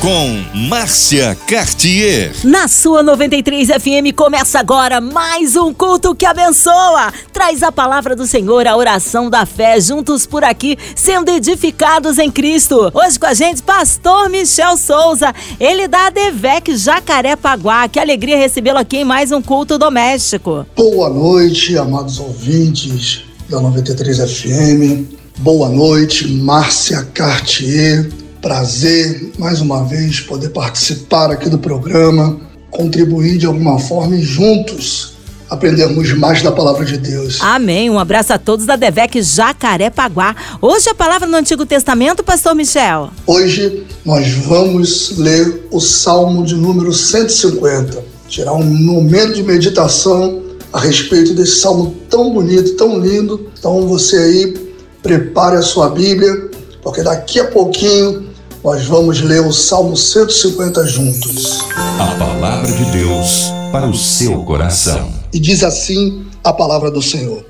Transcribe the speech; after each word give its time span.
com 0.00 0.44
Márcia 0.68 1.36
Cartier. 1.46 2.32
Na 2.44 2.68
sua 2.68 3.02
93 3.02 3.68
FM 3.68 4.14
começa 4.14 4.60
agora 4.60 5.00
mais 5.00 5.56
um 5.56 5.74
culto 5.74 6.14
que 6.14 6.24
abençoa. 6.24 7.12
Traz 7.32 7.64
a 7.64 7.72
palavra 7.72 8.14
do 8.14 8.24
Senhor, 8.24 8.66
a 8.66 8.76
oração 8.76 9.28
da 9.28 9.44
fé, 9.44 9.80
juntos 9.80 10.24
por 10.24 10.44
aqui, 10.44 10.78
sendo 10.94 11.30
edificados 11.30 12.18
em 12.18 12.30
Cristo. 12.30 12.92
Hoje 12.94 13.18
com 13.18 13.26
a 13.26 13.34
gente, 13.34 13.60
pastor 13.62 14.28
Michel 14.28 14.76
Souza, 14.76 15.34
ele 15.58 15.88
da 15.88 16.10
Devec 16.10 16.76
Jacarepaguá. 16.76 17.88
Que 17.88 17.98
alegria 17.98 18.36
recebê-lo 18.36 18.78
aqui 18.78 18.98
em 18.98 19.04
mais 19.04 19.32
um 19.32 19.42
culto 19.42 19.78
doméstico. 19.78 20.64
Boa 20.76 21.08
noite, 21.08 21.76
amados 21.76 22.20
ouvintes 22.20 23.24
da 23.48 23.60
93 23.60 24.18
FM. 24.18 25.18
Boa 25.38 25.68
noite, 25.68 26.28
Márcia 26.28 27.02
Cartier 27.12 28.27
prazer 28.40 29.32
mais 29.38 29.60
uma 29.60 29.84
vez 29.84 30.20
poder 30.20 30.50
participar 30.50 31.30
aqui 31.30 31.48
do 31.48 31.58
programa, 31.58 32.40
contribuir 32.70 33.38
de 33.38 33.46
alguma 33.46 33.78
forma 33.78 34.16
e 34.16 34.22
juntos 34.22 35.18
aprendermos 35.48 36.12
mais 36.12 36.42
da 36.42 36.52
palavra 36.52 36.84
de 36.84 36.98
Deus. 36.98 37.38
Amém. 37.40 37.88
Um 37.88 37.98
abraço 37.98 38.32
a 38.32 38.38
todos 38.38 38.66
da 38.66 38.76
Devec 38.76 39.20
Jacarepaguá. 39.22 40.36
Hoje 40.60 40.90
a 40.90 40.94
palavra 40.94 41.26
no 41.26 41.36
Antigo 41.36 41.64
Testamento, 41.64 42.22
pastor 42.22 42.54
Michel. 42.54 43.10
Hoje 43.26 43.86
nós 44.04 44.30
vamos 44.30 45.16
ler 45.16 45.66
o 45.70 45.80
Salmo 45.80 46.44
de 46.44 46.54
número 46.54 46.92
150. 46.92 48.04
Tirar 48.28 48.52
um 48.52 48.64
momento 48.64 49.34
de 49.34 49.42
meditação 49.42 50.42
a 50.70 50.80
respeito 50.80 51.32
desse 51.32 51.60
salmo 51.60 51.96
tão 52.10 52.30
bonito, 52.30 52.76
tão 52.76 52.98
lindo. 52.98 53.50
Então 53.58 53.88
você 53.88 54.18
aí 54.18 54.68
prepare 55.02 55.56
a 55.56 55.62
sua 55.62 55.88
Bíblia, 55.88 56.50
porque 56.82 57.02
daqui 57.02 57.40
a 57.40 57.46
pouquinho 57.46 58.27
nós 58.62 58.86
vamos 58.86 59.20
ler 59.20 59.40
o 59.40 59.52
Salmo 59.52 59.96
150 59.96 60.84
juntos. 60.86 61.60
A 61.98 62.16
palavra 62.18 62.70
de 62.72 62.84
Deus 62.90 63.52
para 63.70 63.86
o 63.86 63.94
seu 63.94 64.42
coração. 64.44 65.12
E 65.32 65.38
diz 65.38 65.62
assim 65.62 66.26
a 66.42 66.52
palavra 66.52 66.90
do 66.90 67.00
Senhor: 67.00 67.44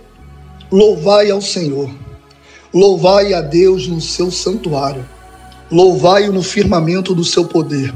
Louvai 0.70 1.30
ao 1.30 1.40
Senhor, 1.40 1.90
louvai 2.72 3.32
a 3.32 3.40
Deus 3.40 3.86
no 3.86 4.00
seu 4.00 4.30
santuário, 4.30 5.04
louvai-o 5.70 6.32
no 6.32 6.42
firmamento 6.42 7.14
do 7.14 7.24
seu 7.24 7.46
poder, 7.46 7.94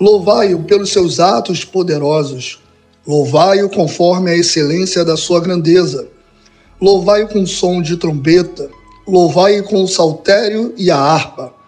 louvai-o 0.00 0.64
pelos 0.64 0.90
seus 0.90 1.20
atos 1.20 1.64
poderosos, 1.64 2.58
louvai-o 3.06 3.68
conforme 3.70 4.32
a 4.32 4.36
excelência 4.36 5.04
da 5.04 5.16
sua 5.16 5.40
grandeza, 5.40 6.08
louvai-o 6.80 7.28
com 7.28 7.46
som 7.46 7.80
de 7.80 7.96
trombeta, 7.96 8.68
louvai-o 9.06 9.62
com 9.62 9.84
o 9.84 9.88
saltério 9.88 10.74
e 10.76 10.90
a 10.90 10.98
harpa 10.98 11.59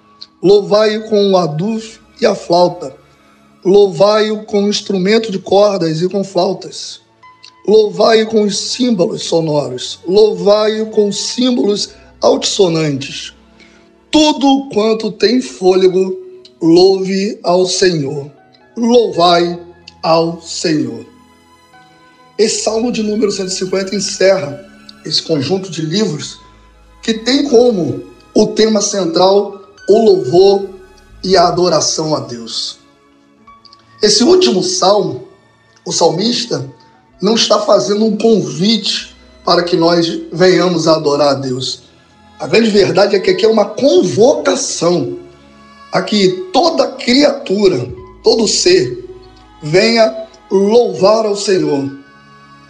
Louvai-o 0.42 1.08
com 1.08 1.30
o 1.30 1.36
adufo 1.36 2.00
e 2.20 2.26
a 2.26 2.34
flauta. 2.34 2.96
Louvai-o 3.64 4.44
com 4.44 4.68
instrumento 4.68 5.30
de 5.30 5.38
cordas 5.38 6.02
e 6.02 6.08
com 6.08 6.24
flautas. 6.24 7.00
Louvai-o 7.66 8.26
com 8.26 8.42
os 8.42 8.58
símbolos 8.58 9.22
sonoros. 9.22 10.00
Louvai-o 10.04 10.86
com 10.86 11.12
símbolos 11.12 11.90
altissonantes. 12.20 13.32
Tudo 14.10 14.68
quanto 14.74 15.12
tem 15.12 15.40
fôlego, 15.40 16.20
louve 16.60 17.38
ao 17.44 17.64
Senhor. 17.64 18.28
Louvai 18.76 19.58
ao 20.02 20.42
Senhor. 20.42 21.06
Esse 22.36 22.64
salmo 22.64 22.90
de 22.90 23.04
número 23.04 23.30
150 23.30 23.94
encerra 23.94 24.60
esse 25.06 25.22
conjunto 25.22 25.70
de 25.70 25.82
livros 25.82 26.36
que 27.00 27.14
tem 27.14 27.48
como 27.48 28.02
o 28.34 28.46
tema 28.48 28.80
central 28.80 29.61
o 29.92 30.04
louvor 30.04 30.70
e 31.22 31.36
a 31.36 31.48
adoração 31.48 32.14
a 32.14 32.20
Deus. 32.20 32.78
Esse 34.02 34.24
último 34.24 34.62
salmo, 34.62 35.28
o 35.84 35.92
salmista 35.92 36.66
não 37.20 37.34
está 37.34 37.60
fazendo 37.60 38.04
um 38.04 38.16
convite 38.16 39.14
para 39.44 39.62
que 39.62 39.76
nós 39.76 40.06
venhamos 40.32 40.88
a 40.88 40.94
adorar 40.94 41.28
a 41.28 41.34
Deus. 41.34 41.82
A 42.40 42.46
grande 42.46 42.70
verdade 42.70 43.14
é 43.14 43.20
que 43.20 43.30
aqui 43.30 43.44
é 43.44 43.48
uma 43.48 43.66
convocação 43.66 45.18
a 45.92 46.00
que 46.00 46.48
toda 46.52 46.88
criatura, 46.92 47.86
todo 48.24 48.48
ser, 48.48 49.04
venha 49.62 50.26
louvar 50.50 51.26
ao 51.26 51.36
Senhor, 51.36 51.90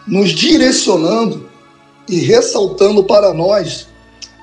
nos 0.09 0.31
direcionando 0.31 1.49
e 2.09 2.17
ressaltando 2.17 3.05
para 3.05 3.33
nós 3.33 3.87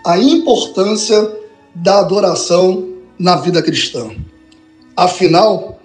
a 0.06 0.18
importância 0.18 1.40
da 1.74 2.00
adoração 2.00 2.88
na 3.18 3.36
vida 3.36 3.62
cristã. 3.62 4.10
Afinal, 4.96 5.80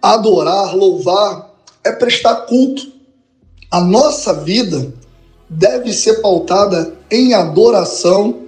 adorar, 0.00 0.74
louvar 0.74 1.50
é 1.84 1.92
prestar 1.92 2.46
culto. 2.46 2.92
A 3.70 3.80
nossa 3.80 4.34
vida 4.34 4.92
deve 5.48 5.92
ser 5.92 6.20
pautada 6.20 6.94
em 7.10 7.34
adoração 7.34 8.42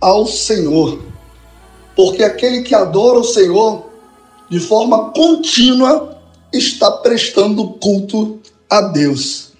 ao 0.00 0.26
Senhor. 0.26 1.00
Porque 1.94 2.22
aquele 2.22 2.62
que 2.62 2.74
adora 2.74 3.18
o 3.18 3.24
Senhor 3.24 3.90
de 4.48 4.58
forma 4.58 5.10
contínua 5.10 6.18
está 6.52 6.90
prestando 6.90 7.68
culto 7.74 8.40
a 8.68 8.80
Deus. 8.80 9.52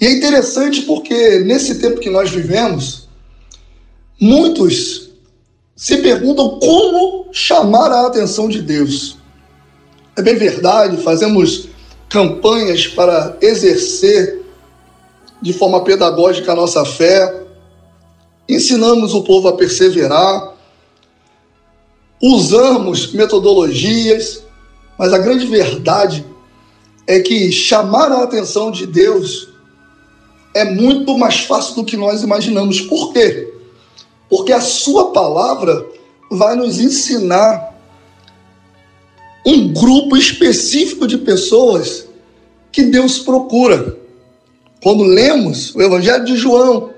E 0.00 0.06
é 0.06 0.12
interessante 0.12 0.82
porque 0.82 1.40
nesse 1.40 1.78
tempo 1.80 2.00
que 2.00 2.10
nós 2.10 2.30
vivemos, 2.30 3.08
muitos 4.20 5.05
se 5.76 5.98
perguntam 5.98 6.58
como 6.58 7.28
chamar 7.30 7.92
a 7.92 8.06
atenção 8.06 8.48
de 8.48 8.62
Deus. 8.62 9.18
É 10.16 10.22
bem 10.22 10.34
verdade, 10.34 10.96
fazemos 11.02 11.68
campanhas 12.08 12.86
para 12.86 13.36
exercer 13.42 14.42
de 15.42 15.52
forma 15.52 15.84
pedagógica 15.84 16.52
a 16.52 16.56
nossa 16.56 16.82
fé, 16.86 17.42
ensinamos 18.48 19.12
o 19.12 19.22
povo 19.22 19.48
a 19.48 19.56
perseverar, 19.56 20.54
usamos 22.22 23.12
metodologias, 23.12 24.42
mas 24.98 25.12
a 25.12 25.18
grande 25.18 25.46
verdade 25.46 26.24
é 27.06 27.20
que 27.20 27.52
chamar 27.52 28.10
a 28.10 28.22
atenção 28.22 28.70
de 28.70 28.86
Deus 28.86 29.48
é 30.54 30.64
muito 30.64 31.18
mais 31.18 31.40
fácil 31.40 31.74
do 31.74 31.84
que 31.84 31.98
nós 31.98 32.22
imaginamos. 32.22 32.80
Por 32.80 33.12
quê? 33.12 33.55
Porque 34.28 34.52
a 34.52 34.60
sua 34.60 35.12
palavra 35.12 35.86
vai 36.30 36.56
nos 36.56 36.78
ensinar 36.80 37.74
um 39.44 39.72
grupo 39.72 40.16
específico 40.16 41.06
de 41.06 41.18
pessoas 41.18 42.06
que 42.72 42.82
Deus 42.82 43.20
procura. 43.20 43.96
Quando 44.82 45.04
lemos 45.04 45.74
o 45.74 45.80
Evangelho 45.80 46.24
de 46.24 46.36
João, 46.36 46.90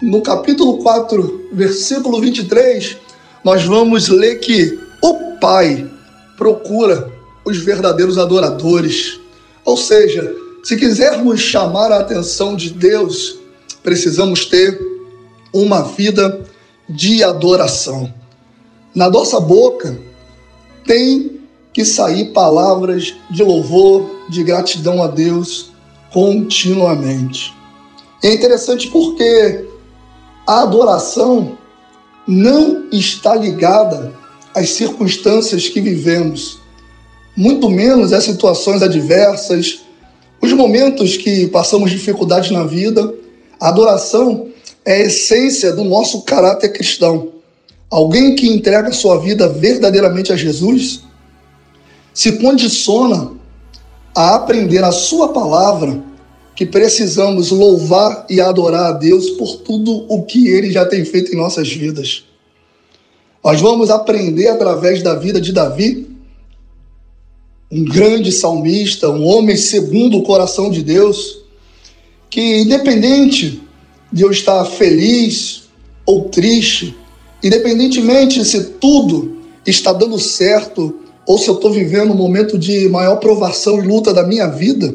no 0.00 0.22
capítulo 0.22 0.78
4, 0.78 1.48
versículo 1.52 2.20
23, 2.20 2.96
nós 3.42 3.64
vamos 3.64 4.08
ler 4.08 4.36
que 4.36 4.78
o 5.02 5.36
Pai 5.40 5.90
procura 6.36 7.12
os 7.44 7.58
verdadeiros 7.58 8.18
adoradores. 8.18 9.20
Ou 9.64 9.76
seja, 9.76 10.34
se 10.62 10.76
quisermos 10.76 11.40
chamar 11.40 11.92
a 11.92 12.00
atenção 12.00 12.56
de 12.56 12.70
Deus, 12.70 13.38
precisamos 13.82 14.46
ter 14.46 14.80
uma 15.52 15.82
vida 15.82 16.44
de 16.88 17.22
adoração. 17.22 18.12
Na 18.94 19.10
nossa 19.10 19.40
boca 19.40 19.98
tem 20.84 21.40
que 21.72 21.84
sair 21.84 22.32
palavras 22.32 23.14
de 23.30 23.42
louvor, 23.42 24.24
de 24.30 24.42
gratidão 24.42 25.02
a 25.02 25.06
Deus 25.06 25.72
continuamente. 26.12 27.54
É 28.22 28.32
interessante 28.32 28.88
porque 28.88 29.66
a 30.46 30.62
adoração 30.62 31.58
não 32.26 32.88
está 32.90 33.34
ligada 33.34 34.14
às 34.54 34.70
circunstâncias 34.70 35.68
que 35.68 35.80
vivemos, 35.80 36.58
muito 37.36 37.68
menos 37.68 38.12
às 38.12 38.24
situações 38.24 38.82
adversas, 38.82 39.80
os 40.40 40.52
momentos 40.52 41.16
que 41.16 41.46
passamos 41.48 41.90
dificuldades 41.90 42.50
na 42.50 42.64
vida. 42.64 43.12
A 43.60 43.68
adoração 43.68 44.48
é 44.86 44.92
a 44.92 45.00
essência 45.00 45.72
do 45.72 45.82
nosso 45.82 46.22
caráter 46.22 46.68
cristão. 46.68 47.32
Alguém 47.90 48.36
que 48.36 48.48
entrega 48.48 48.92
sua 48.92 49.18
vida 49.18 49.48
verdadeiramente 49.48 50.32
a 50.32 50.36
Jesus 50.36 51.00
se 52.14 52.38
condiciona 52.38 53.32
a 54.14 54.36
aprender 54.36 54.84
a 54.84 54.92
sua 54.92 55.32
palavra 55.32 56.00
que 56.54 56.64
precisamos 56.64 57.50
louvar 57.50 58.24
e 58.30 58.40
adorar 58.40 58.86
a 58.86 58.92
Deus 58.92 59.30
por 59.30 59.56
tudo 59.56 60.06
o 60.08 60.22
que 60.22 60.48
ele 60.48 60.70
já 60.70 60.86
tem 60.86 61.04
feito 61.04 61.32
em 61.32 61.36
nossas 61.36 61.68
vidas. 61.68 62.24
Nós 63.44 63.60
vamos 63.60 63.90
aprender 63.90 64.48
através 64.48 65.02
da 65.02 65.14
vida 65.14 65.40
de 65.40 65.52
Davi 65.52 66.06
um 67.70 67.84
grande 67.84 68.30
salmista, 68.30 69.10
um 69.10 69.26
homem 69.26 69.56
segundo 69.56 70.18
o 70.18 70.22
coração 70.22 70.70
de 70.70 70.82
Deus, 70.82 71.42
que 72.30 72.58
independente 72.58 73.65
de 74.12 74.22
eu 74.22 74.30
estar 74.30 74.64
feliz 74.64 75.64
ou 76.04 76.28
triste, 76.28 76.96
independentemente 77.42 78.44
se 78.44 78.64
tudo 78.64 79.36
está 79.66 79.92
dando 79.92 80.18
certo 80.18 81.00
ou 81.26 81.38
se 81.38 81.48
eu 81.48 81.54
estou 81.54 81.72
vivendo 81.72 82.12
um 82.12 82.16
momento 82.16 82.56
de 82.58 82.88
maior 82.88 83.16
provação 83.16 83.82
e 83.82 83.86
luta 83.86 84.14
da 84.14 84.24
minha 84.24 84.46
vida, 84.46 84.94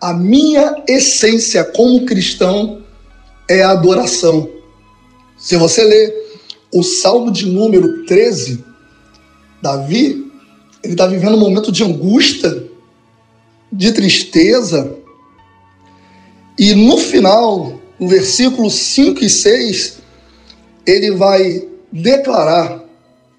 a 0.00 0.12
minha 0.12 0.82
essência 0.88 1.62
como 1.64 2.04
cristão 2.04 2.82
é 3.48 3.62
a 3.62 3.70
adoração. 3.70 4.48
Se 5.38 5.56
você 5.56 5.84
ler 5.84 6.12
o 6.74 6.82
Salmo 6.82 7.30
de 7.30 7.46
número 7.46 8.04
13, 8.06 8.64
Davi, 9.62 10.26
ele 10.82 10.94
está 10.94 11.06
vivendo 11.06 11.36
um 11.36 11.40
momento 11.40 11.70
de 11.70 11.84
angústia, 11.84 12.64
de 13.72 13.92
tristeza, 13.92 14.96
e 16.58 16.74
no 16.74 16.98
final, 16.98 17.80
no 18.02 18.08
versículo 18.08 18.68
5 18.68 19.22
e 19.22 19.30
6, 19.30 19.98
ele 20.84 21.12
vai 21.12 21.68
declarar 21.92 22.82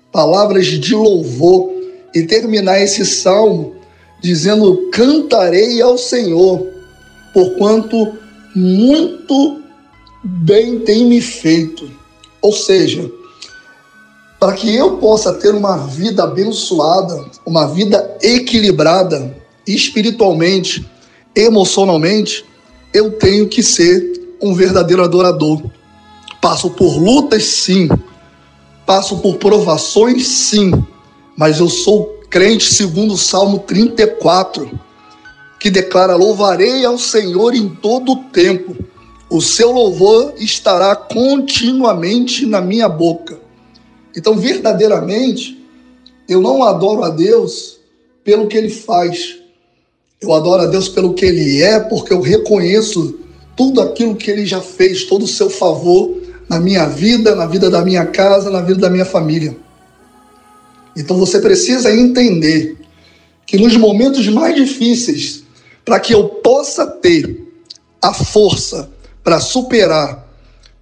palavras 0.09 0.67
de 0.67 0.95
louvor 0.95 1.69
e 2.15 2.23
terminar 2.23 2.79
esse 2.81 3.05
salmo 3.05 3.75
dizendo: 4.21 4.89
Cantarei 4.89 5.81
ao 5.81 5.97
Senhor, 5.97 6.65
porquanto 7.33 8.17
muito 8.55 9.61
bem 10.23 10.79
tem 10.79 11.07
me 11.07 11.19
feito. 11.19 11.91
Ou 12.41 12.53
seja, 12.53 13.11
para 14.39 14.53
que 14.53 14.73
eu 14.73 14.95
possa 14.95 15.33
ter 15.33 15.53
uma 15.53 15.75
vida 15.87 16.23
abençoada, 16.23 17.21
uma 17.45 17.67
vida 17.67 18.17
equilibrada 18.21 19.35
espiritualmente, 19.67 20.89
emocionalmente, 21.35 22.45
eu 22.93 23.11
tenho 23.11 23.49
que 23.49 23.61
ser 23.61 24.22
um 24.43 24.53
verdadeiro 24.53 25.03
adorador. 25.03 25.61
Passo 26.41 26.69
por 26.69 26.97
lutas, 26.97 27.43
sim. 27.45 27.87
Passo 28.85 29.17
por 29.19 29.37
provações, 29.37 30.27
sim 30.27 30.71
mas 31.35 31.59
eu 31.59 31.69
sou 31.69 32.19
crente 32.29 32.73
segundo 32.73 33.13
o 33.13 33.17
Salmo 33.17 33.59
34, 33.59 34.79
que 35.59 35.69
declara: 35.69 36.15
Louvarei 36.15 36.85
ao 36.85 36.97
Senhor 36.97 37.53
em 37.55 37.69
todo 37.69 38.13
o 38.13 38.23
tempo, 38.25 38.75
o 39.29 39.41
seu 39.41 39.71
louvor 39.71 40.33
estará 40.37 40.95
continuamente 40.95 42.45
na 42.45 42.61
minha 42.61 42.87
boca. 42.87 43.39
Então, 44.15 44.35
verdadeiramente, 44.35 45.59
eu 46.29 46.39
não 46.39 46.63
adoro 46.63 47.03
a 47.03 47.09
Deus 47.09 47.79
pelo 48.23 48.47
que 48.47 48.57
ele 48.57 48.69
faz. 48.69 49.39
Eu 50.21 50.31
adoro 50.33 50.63
a 50.63 50.67
Deus 50.67 50.87
pelo 50.87 51.13
que 51.13 51.25
ele 51.25 51.61
é, 51.61 51.79
porque 51.79 52.13
eu 52.13 52.21
reconheço 52.21 53.19
tudo 53.55 53.81
aquilo 53.81 54.15
que 54.15 54.29
ele 54.29 54.45
já 54.45 54.61
fez, 54.61 55.05
todo 55.05 55.23
o 55.23 55.27
seu 55.27 55.49
favor 55.49 56.17
na 56.49 56.59
minha 56.59 56.85
vida, 56.87 57.35
na 57.35 57.45
vida 57.45 57.69
da 57.69 57.83
minha 57.83 58.05
casa, 58.05 58.49
na 58.49 58.61
vida 58.61 58.81
da 58.81 58.89
minha 58.89 59.05
família. 59.05 59.55
Então 60.95 61.17
você 61.17 61.39
precisa 61.39 61.93
entender 61.93 62.77
que 63.45 63.57
nos 63.57 63.75
momentos 63.75 64.27
mais 64.27 64.55
difíceis, 64.55 65.43
para 65.83 65.99
que 65.99 66.13
eu 66.13 66.29
possa 66.29 66.85
ter 66.85 67.43
a 68.01 68.13
força 68.13 68.89
para 69.23 69.39
superar, 69.39 70.27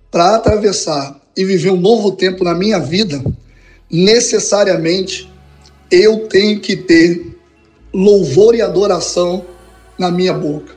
para 0.10 0.36
atravessar 0.36 1.20
e 1.36 1.46
viver 1.46 1.72
um 1.72 1.80
novo 1.80 2.12
tempo 2.12 2.44
na 2.44 2.54
minha 2.54 2.80
vida, 2.80 3.24
necessariamente 3.90 5.32
eu 5.90 6.28
tenho 6.28 6.60
que 6.60 6.76
ter 6.76 7.38
louvor 7.94 8.56
e 8.56 8.62
adoração 8.62 9.46
na 9.98 10.10
minha 10.10 10.34
boca. 10.34 10.74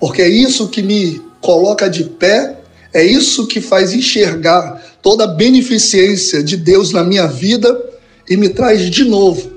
Porque 0.00 0.22
é 0.22 0.28
isso 0.28 0.68
que 0.68 0.82
me 0.82 1.27
coloca 1.48 1.88
de 1.88 2.04
pé, 2.04 2.58
é 2.92 3.02
isso 3.02 3.46
que 3.46 3.58
faz 3.58 3.94
enxergar 3.94 4.98
toda 5.00 5.24
a 5.24 5.28
beneficência 5.28 6.42
de 6.42 6.58
Deus 6.58 6.92
na 6.92 7.02
minha 7.02 7.26
vida 7.26 7.74
e 8.28 8.36
me 8.36 8.50
traz 8.50 8.90
de 8.90 9.02
novo 9.04 9.50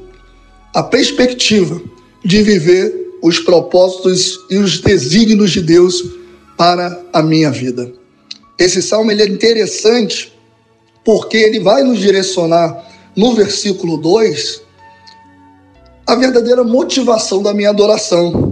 a 0.74 0.82
perspectiva 0.84 1.82
de 2.24 2.42
viver 2.44 3.18
os 3.22 3.40
propósitos 3.40 4.40
e 4.50 4.58
os 4.58 4.80
desígnios 4.80 5.52
de 5.52 5.62
Deus 5.62 6.02
para 6.58 6.98
a 7.12 7.22
minha 7.22 7.52
vida. 7.52 7.92
Esse 8.58 8.82
salmo 8.82 9.12
ele 9.12 9.24
é 9.24 9.28
interessante 9.28 10.32
porque 11.04 11.36
ele 11.36 11.60
vai 11.60 11.84
nos 11.84 12.00
direcionar 12.00 12.88
no 13.18 13.36
versículo 13.36 13.98
2 13.98 14.62
a 16.08 16.16
verdadeira 16.16 16.64
motivação 16.64 17.44
da 17.44 17.54
minha 17.54 17.70
adoração. 17.70 18.51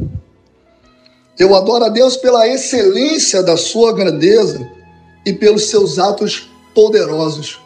Eu 1.40 1.56
adoro 1.56 1.86
a 1.86 1.90
Deus 1.90 2.18
pela 2.18 2.46
excelência 2.46 3.42
da 3.42 3.56
sua 3.56 3.94
grandeza 3.94 4.70
e 5.26 5.32
pelos 5.32 5.70
seus 5.70 5.98
atos 5.98 6.50
poderosos. 6.76 7.58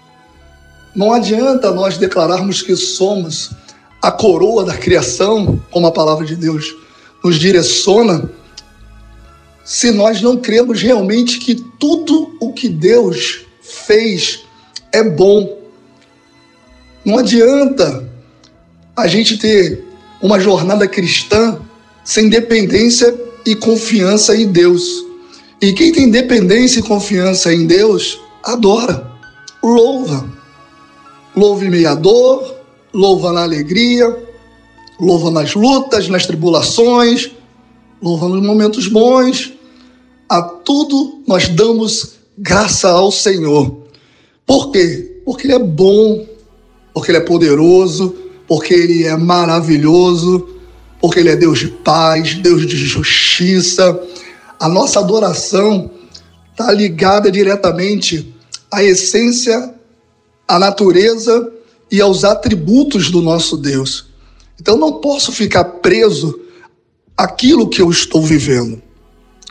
Não 0.95 1.11
adianta 1.11 1.71
nós 1.71 1.97
declararmos 1.97 2.61
que 2.61 2.75
somos 2.75 3.49
a 3.99 4.11
coroa 4.11 4.63
da 4.63 4.77
criação, 4.77 5.59
como 5.71 5.87
a 5.87 5.91
palavra 5.91 6.23
de 6.23 6.35
Deus 6.35 6.75
nos 7.23 7.39
direciona, 7.39 8.29
se 9.65 9.89
nós 9.89 10.21
não 10.21 10.37
cremos 10.37 10.79
realmente 10.79 11.39
que 11.39 11.55
tudo 11.55 12.37
o 12.39 12.53
que 12.53 12.69
Deus 12.69 13.43
fez 13.59 14.43
é 14.91 15.01
bom. 15.01 15.57
Não 17.03 17.17
adianta 17.17 18.07
a 18.95 19.07
gente 19.07 19.37
ter 19.37 19.83
uma 20.21 20.39
jornada 20.39 20.87
cristã 20.87 21.59
sem 22.03 22.29
dependência 22.29 23.32
e 23.45 23.55
confiança 23.55 24.35
em 24.35 24.51
Deus. 24.51 24.83
E 25.61 25.73
quem 25.73 25.91
tem 25.91 26.09
dependência 26.09 26.79
e 26.79 26.83
confiança 26.83 27.53
em 27.53 27.65
Deus, 27.65 28.19
adora, 28.43 29.11
louva 29.63 30.33
Louve 31.35 31.67
me 31.67 31.83
a 31.83 31.95
dor, 31.95 32.55
louva 32.93 33.31
na 33.31 33.41
alegria, 33.41 34.23
louva 34.99 35.31
nas 35.31 35.55
lutas, 35.55 36.07
nas 36.07 36.27
tribulações, 36.27 37.31
louva 37.99 38.29
nos 38.29 38.45
momentos 38.45 38.87
bons. 38.87 39.51
A 40.29 40.43
tudo 40.43 41.23
nós 41.27 41.49
damos 41.49 42.17
graça 42.37 42.89
ao 42.89 43.11
Senhor. 43.11 43.79
Por 44.45 44.71
quê? 44.71 45.21
Porque 45.25 45.47
Ele 45.47 45.55
é 45.55 45.59
bom, 45.59 46.23
porque 46.93 47.09
Ele 47.09 47.17
é 47.17 47.21
poderoso, 47.21 48.15
porque 48.47 48.75
Ele 48.75 49.05
é 49.05 49.17
maravilhoso, 49.17 50.47
porque 51.03 51.19
Ele 51.19 51.31
é 51.31 51.35
Deus 51.35 51.59
de 51.59 51.67
paz, 51.67 52.35
Deus 52.35 52.65
de 52.65 52.77
justiça. 52.77 54.01
A 54.57 54.69
nossa 54.69 55.01
adoração 55.01 55.91
está 56.49 56.71
ligada 56.71 57.29
diretamente 57.29 58.33
à 58.71 58.81
essência 58.81 59.75
à 60.47 60.57
natureza 60.57 61.51
e 61.91 61.99
aos 61.99 62.23
atributos 62.23 63.11
do 63.11 63.21
nosso 63.21 63.57
Deus. 63.57 64.05
Então 64.57 64.77
não 64.77 65.01
posso 65.01 65.33
ficar 65.33 65.65
preso 65.65 66.39
àquilo 67.17 67.67
que 67.67 67.81
eu 67.81 67.91
estou 67.91 68.21
vivendo. 68.21 68.81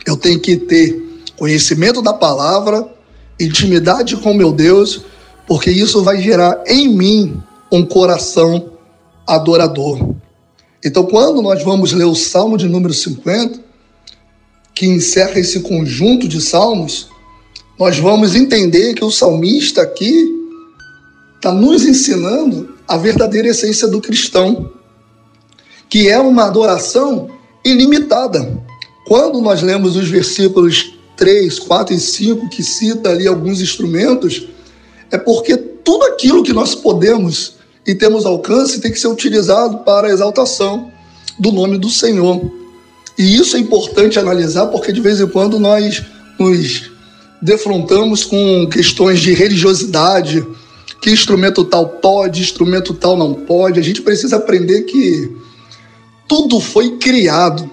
Eu 0.07 0.17
tenho 0.17 0.39
que 0.39 0.57
ter 0.57 1.21
conhecimento 1.37 2.01
da 2.01 2.13
palavra, 2.13 2.91
intimidade 3.39 4.17
com 4.17 4.33
meu 4.33 4.51
Deus, 4.51 5.03
porque 5.45 5.69
isso 5.69 6.01
vai 6.01 6.19
gerar 6.19 6.63
em 6.65 6.87
mim 6.89 7.43
um 7.71 7.85
coração 7.85 8.71
adorador. 9.27 10.15
Então, 10.83 11.05
quando 11.05 11.41
nós 11.41 11.63
vamos 11.63 11.93
ler 11.93 12.05
o 12.05 12.15
Salmo 12.15 12.57
de 12.57 12.67
número 12.67 12.93
50, 12.93 13.59
que 14.75 14.85
encerra 14.85 15.39
esse 15.39 15.61
conjunto 15.61 16.27
de 16.27 16.41
salmos, 16.41 17.09
nós 17.79 17.97
vamos 17.97 18.35
entender 18.35 18.93
que 18.93 19.03
o 19.03 19.11
salmista 19.11 19.81
aqui 19.81 20.29
está 21.35 21.51
nos 21.51 21.85
ensinando 21.85 22.75
a 22.87 22.97
verdadeira 22.97 23.47
essência 23.47 23.87
do 23.87 24.01
cristão, 24.01 24.71
que 25.89 26.09
é 26.09 26.19
uma 26.19 26.45
adoração 26.45 27.29
ilimitada. 27.63 28.61
Quando 29.07 29.41
nós 29.41 29.61
lemos 29.61 29.95
os 29.95 30.09
versículos 30.09 30.97
3, 31.15 31.59
4 31.59 31.95
e 31.95 31.99
5, 31.99 32.49
que 32.49 32.63
cita 32.63 33.09
ali 33.09 33.27
alguns 33.27 33.61
instrumentos, 33.61 34.47
é 35.11 35.17
porque 35.17 35.55
tudo 35.55 36.03
aquilo 36.05 36.43
que 36.43 36.53
nós 36.53 36.75
podemos 36.75 37.55
e 37.85 37.93
temos 37.93 38.25
alcance 38.25 38.79
tem 38.79 38.91
que 38.91 38.99
ser 38.99 39.07
utilizado 39.07 39.79
para 39.79 40.07
a 40.07 40.11
exaltação 40.11 40.91
do 41.37 41.51
nome 41.51 41.77
do 41.77 41.89
Senhor. 41.89 42.41
E 43.17 43.35
isso 43.35 43.55
é 43.55 43.59
importante 43.59 44.17
analisar, 44.17 44.67
porque 44.67 44.91
de 44.91 45.01
vez 45.01 45.19
em 45.19 45.27
quando 45.27 45.59
nós 45.59 46.03
nos 46.39 46.91
defrontamos 47.41 48.23
com 48.23 48.67
questões 48.69 49.19
de 49.19 49.33
religiosidade, 49.33 50.45
que 51.01 51.11
instrumento 51.11 51.65
tal 51.65 51.87
pode, 51.87 52.41
instrumento 52.41 52.93
tal 52.93 53.17
não 53.17 53.33
pode. 53.33 53.79
A 53.79 53.83
gente 53.83 54.01
precisa 54.01 54.37
aprender 54.37 54.83
que 54.83 55.29
tudo 56.27 56.61
foi 56.61 56.97
criado 56.97 57.69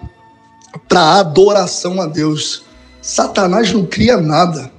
para 0.89 1.21
adoração 1.21 2.01
a 2.01 2.07
Deus. 2.07 2.63
Satanás 3.01 3.73
não 3.73 3.87
cria 3.87 4.17
nada. 4.17 4.71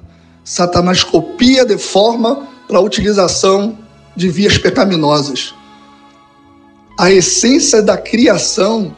Satanás 0.43 1.03
copia, 1.03 1.65
deforma 1.65 2.47
para 2.67 2.77
a 2.77 2.81
utilização 2.81 3.77
de 4.15 4.29
vias 4.29 4.57
pecaminosas. 4.57 5.53
A 6.99 7.11
essência 7.11 7.81
da 7.81 7.97
criação 7.97 8.95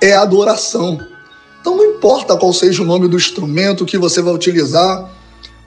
é 0.00 0.14
adoração. 0.14 1.00
Então 1.60 1.76
não 1.76 1.84
importa 1.84 2.36
qual 2.36 2.52
seja 2.52 2.82
o 2.82 2.86
nome 2.86 3.08
do 3.08 3.16
instrumento 3.16 3.84
que 3.84 3.98
você 3.98 4.20
vai 4.20 4.34
utilizar, 4.34 5.08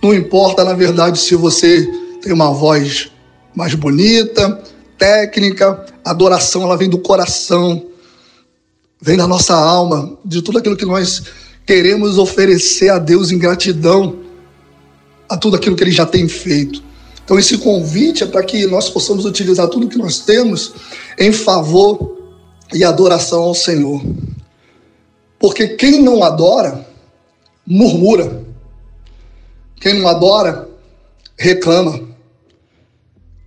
não 0.02 0.14
importa, 0.14 0.64
na 0.64 0.74
verdade, 0.74 1.18
se 1.18 1.36
você 1.36 1.86
tem 2.22 2.34
uma 2.34 2.52
voz 2.52 3.12
mais 3.56 3.74
bonita, 3.74 4.62
técnica, 4.98 5.86
a 6.04 6.12
adoração 6.12 6.64
ela 6.64 6.78
vem 6.78 6.90
do 6.90 7.00
coração, 7.00 7.88
vem 9.02 9.18
da 9.18 9.28
nossa 9.28 9.56
alma, 9.56 10.18
de 10.24 10.42
tudo 10.42 10.60
aquilo 10.60 10.78
que 10.78 10.86
nós 10.86 11.24
queremos 11.66 12.18
oferecer 12.18 12.90
a 12.90 13.00
Deus 13.00 13.32
em 13.32 13.40
gratidão 13.40 14.20
a 15.28 15.38
tudo 15.38 15.56
aquilo 15.56 15.76
que 15.76 15.84
ele 15.84 15.92
já 15.92 16.06
tem 16.06 16.28
feito. 16.28 16.84
Então 17.26 17.40
esse 17.40 17.58
convite 17.58 18.24
é 18.24 18.28
para 18.28 18.44
que 18.44 18.68
nós 18.68 18.88
possamos 18.88 19.26
utilizar 19.26 19.68
tudo 19.68 19.90
que 19.90 19.98
nós 19.98 20.20
temos 20.20 20.74
em 21.20 21.34
favor 21.34 22.16
e 22.72 22.84
adoração 22.84 23.42
ao 23.44 23.56
Senhor. 23.56 24.02
Porque 25.40 25.70
quem 25.70 26.02
não 26.04 26.24
adora, 26.24 26.88
murmura. 27.66 28.44
Quem 29.82 30.00
não 30.00 30.08
adora, 30.08 30.70
reclama. 31.36 32.00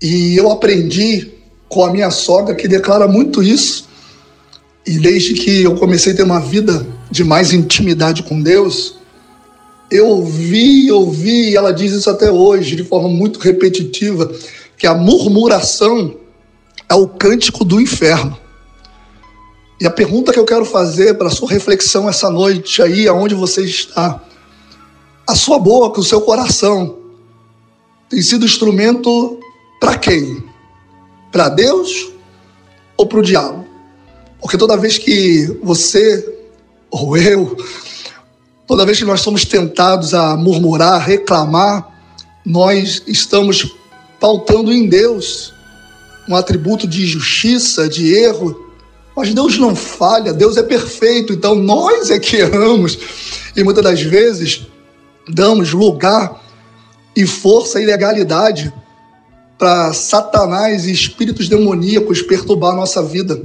E 0.02 0.36
eu 0.36 0.50
aprendi 0.50 1.32
com 1.68 1.84
a 1.84 1.92
minha 1.92 2.10
sogra 2.10 2.56
que 2.56 2.66
declara 2.66 3.06
muito 3.06 3.42
isso. 3.42 3.88
E 4.84 4.98
desde 4.98 5.34
que 5.34 5.62
eu 5.62 5.76
comecei 5.76 6.12
a 6.12 6.16
ter 6.16 6.22
uma 6.24 6.40
vida 6.40 6.84
de 7.10 7.22
mais 7.22 7.52
intimidade 7.52 8.24
com 8.24 8.40
Deus, 8.42 8.97
eu 9.90 10.06
ouvi, 10.06 10.90
ouvi, 10.92 11.50
e 11.50 11.56
ela 11.56 11.72
diz 11.72 11.92
isso 11.92 12.10
até 12.10 12.30
hoje, 12.30 12.76
de 12.76 12.84
forma 12.84 13.08
muito 13.08 13.38
repetitiva, 13.38 14.30
que 14.76 14.86
a 14.86 14.94
murmuração 14.94 16.14
é 16.88 16.94
o 16.94 17.08
cântico 17.08 17.64
do 17.64 17.80
inferno. 17.80 18.38
E 19.80 19.86
a 19.86 19.90
pergunta 19.90 20.32
que 20.32 20.38
eu 20.38 20.44
quero 20.44 20.64
fazer 20.64 21.14
para 21.14 21.30
sua 21.30 21.48
reflexão 21.48 22.08
essa 22.08 22.28
noite 22.28 22.82
aí, 22.82 23.06
aonde 23.06 23.34
você 23.34 23.64
está, 23.64 24.22
a 25.26 25.34
sua 25.34 25.58
boca, 25.58 26.00
o 26.00 26.04
seu 26.04 26.20
coração, 26.20 26.98
tem 28.08 28.20
sido 28.20 28.44
instrumento 28.44 29.38
para 29.80 29.96
quem? 29.96 30.42
Para 31.30 31.48
Deus 31.48 32.10
ou 32.96 33.06
para 33.06 33.18
o 33.20 33.22
diabo? 33.22 33.66
Porque 34.40 34.56
toda 34.56 34.76
vez 34.76 34.98
que 34.98 35.46
você 35.62 36.36
ou 36.90 37.16
eu, 37.16 37.56
toda 38.68 38.84
vez 38.84 38.98
que 38.98 39.04
nós 39.06 39.22
somos 39.22 39.46
tentados 39.46 40.12
a 40.12 40.36
murmurar, 40.36 41.00
reclamar, 41.00 41.88
nós 42.44 43.02
estamos 43.06 43.74
pautando 44.20 44.70
em 44.70 44.86
Deus 44.86 45.54
um 46.28 46.36
atributo 46.36 46.86
de 46.86 47.06
justiça, 47.06 47.88
de 47.88 48.14
erro. 48.14 48.68
Mas 49.16 49.32
Deus 49.32 49.58
não 49.58 49.74
falha, 49.74 50.34
Deus 50.34 50.58
é 50.58 50.62
perfeito, 50.62 51.32
então 51.32 51.54
nós 51.54 52.10
é 52.10 52.18
que 52.18 52.36
erramos. 52.36 52.98
E 53.56 53.64
muitas 53.64 53.82
das 53.82 54.02
vezes 54.02 54.66
damos 55.26 55.72
lugar 55.72 56.40
e 57.16 57.26
força 57.26 57.80
e 57.80 57.86
legalidade 57.86 58.72
para 59.58 59.94
Satanás 59.94 60.86
e 60.86 60.92
espíritos 60.92 61.48
demoníacos 61.48 62.20
perturbar 62.20 62.72
a 62.72 62.76
nossa 62.76 63.02
vida. 63.02 63.40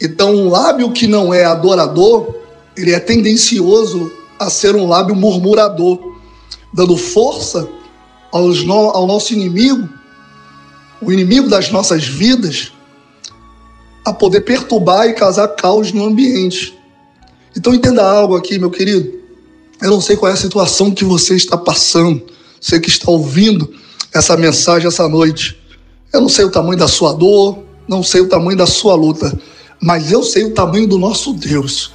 Então, 0.00 0.34
um 0.34 0.48
lábio 0.48 0.92
que 0.92 1.06
não 1.06 1.34
é 1.34 1.44
adorador, 1.44 2.34
ele 2.76 2.92
é 2.92 3.00
tendencioso 3.00 4.10
a 4.38 4.50
ser 4.50 4.74
um 4.74 4.88
lábio 4.88 5.14
murmurador, 5.14 5.98
dando 6.72 6.96
força 6.96 7.68
aos 8.32 8.64
no, 8.64 8.90
ao 8.90 9.06
nosso 9.06 9.32
inimigo, 9.32 9.88
o 11.00 11.12
inimigo 11.12 11.48
das 11.48 11.70
nossas 11.70 12.04
vidas, 12.06 12.72
a 14.04 14.12
poder 14.12 14.42
perturbar 14.42 15.06
e 15.06 15.14
causar 15.14 15.48
caos 15.48 15.92
no 15.92 16.04
ambiente. 16.04 16.76
Então 17.56 17.72
entenda 17.72 18.04
algo 18.04 18.36
aqui, 18.36 18.58
meu 18.58 18.70
querido. 18.70 19.12
Eu 19.80 19.90
não 19.90 20.00
sei 20.00 20.16
qual 20.16 20.30
é 20.30 20.34
a 20.34 20.36
situação 20.36 20.90
que 20.90 21.04
você 21.04 21.34
está 21.34 21.56
passando, 21.56 22.22
você 22.60 22.80
que 22.80 22.88
está 22.88 23.10
ouvindo 23.10 23.72
essa 24.12 24.36
mensagem 24.36 24.88
essa 24.88 25.08
noite. 25.08 25.58
Eu 26.12 26.20
não 26.20 26.28
sei 26.28 26.44
o 26.44 26.50
tamanho 26.50 26.78
da 26.78 26.88
sua 26.88 27.12
dor, 27.12 27.58
não 27.88 28.02
sei 28.02 28.20
o 28.20 28.28
tamanho 28.28 28.56
da 28.56 28.66
sua 28.66 28.94
luta, 28.94 29.36
mas 29.80 30.12
eu 30.12 30.22
sei 30.22 30.44
o 30.44 30.54
tamanho 30.54 30.86
do 30.86 30.98
nosso 30.98 31.32
Deus. 31.34 31.92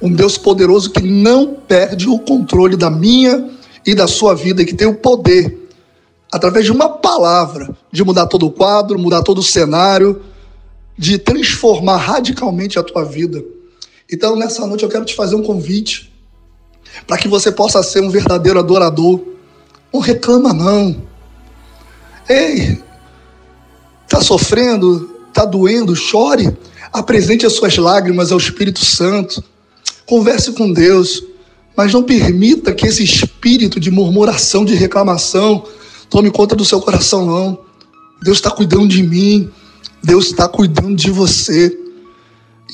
Um 0.00 0.12
Deus 0.12 0.38
poderoso 0.38 0.90
que 0.90 1.02
não 1.02 1.54
perde 1.54 2.08
o 2.08 2.18
controle 2.18 2.76
da 2.76 2.90
minha 2.90 3.50
e 3.86 3.94
da 3.94 4.06
sua 4.06 4.34
vida, 4.34 4.62
e 4.62 4.64
que 4.64 4.74
tem 4.74 4.86
o 4.86 4.94
poder, 4.94 5.68
através 6.32 6.64
de 6.64 6.72
uma 6.72 6.88
palavra, 6.88 7.76
de 7.90 8.04
mudar 8.04 8.26
todo 8.26 8.46
o 8.46 8.50
quadro, 8.50 8.98
mudar 8.98 9.22
todo 9.22 9.38
o 9.38 9.42
cenário, 9.42 10.22
de 10.96 11.18
transformar 11.18 11.96
radicalmente 11.96 12.78
a 12.78 12.82
tua 12.82 13.04
vida. 13.04 13.42
Então, 14.10 14.36
nessa 14.36 14.66
noite, 14.66 14.82
eu 14.84 14.88
quero 14.88 15.04
te 15.04 15.14
fazer 15.14 15.34
um 15.34 15.42
convite 15.42 16.12
para 17.06 17.16
que 17.16 17.28
você 17.28 17.52
possa 17.52 17.82
ser 17.82 18.02
um 18.02 18.10
verdadeiro 18.10 18.58
adorador. 18.58 19.20
Não 19.92 20.00
reclama, 20.00 20.52
não. 20.52 21.02
Ei, 22.28 22.82
está 24.04 24.20
sofrendo, 24.20 25.18
está 25.28 25.44
doendo, 25.44 25.94
chore, 25.94 26.56
apresente 26.92 27.46
as 27.46 27.54
suas 27.54 27.76
lágrimas 27.76 28.32
ao 28.32 28.38
Espírito 28.38 28.84
Santo, 28.84 29.42
converse 30.10 30.50
com 30.50 30.72
Deus, 30.72 31.22
mas 31.76 31.94
não 31.94 32.02
permita 32.02 32.74
que 32.74 32.84
esse 32.84 33.04
espírito 33.04 33.78
de 33.78 33.92
murmuração, 33.92 34.64
de 34.64 34.74
reclamação, 34.74 35.62
tome 36.10 36.32
conta 36.32 36.56
do 36.56 36.64
seu 36.64 36.80
coração, 36.80 37.24
não. 37.24 37.60
Deus 38.20 38.38
está 38.38 38.50
cuidando 38.50 38.88
de 38.88 39.04
mim, 39.04 39.48
Deus 40.02 40.26
está 40.26 40.48
cuidando 40.48 40.96
de 40.96 41.12
você. 41.12 41.78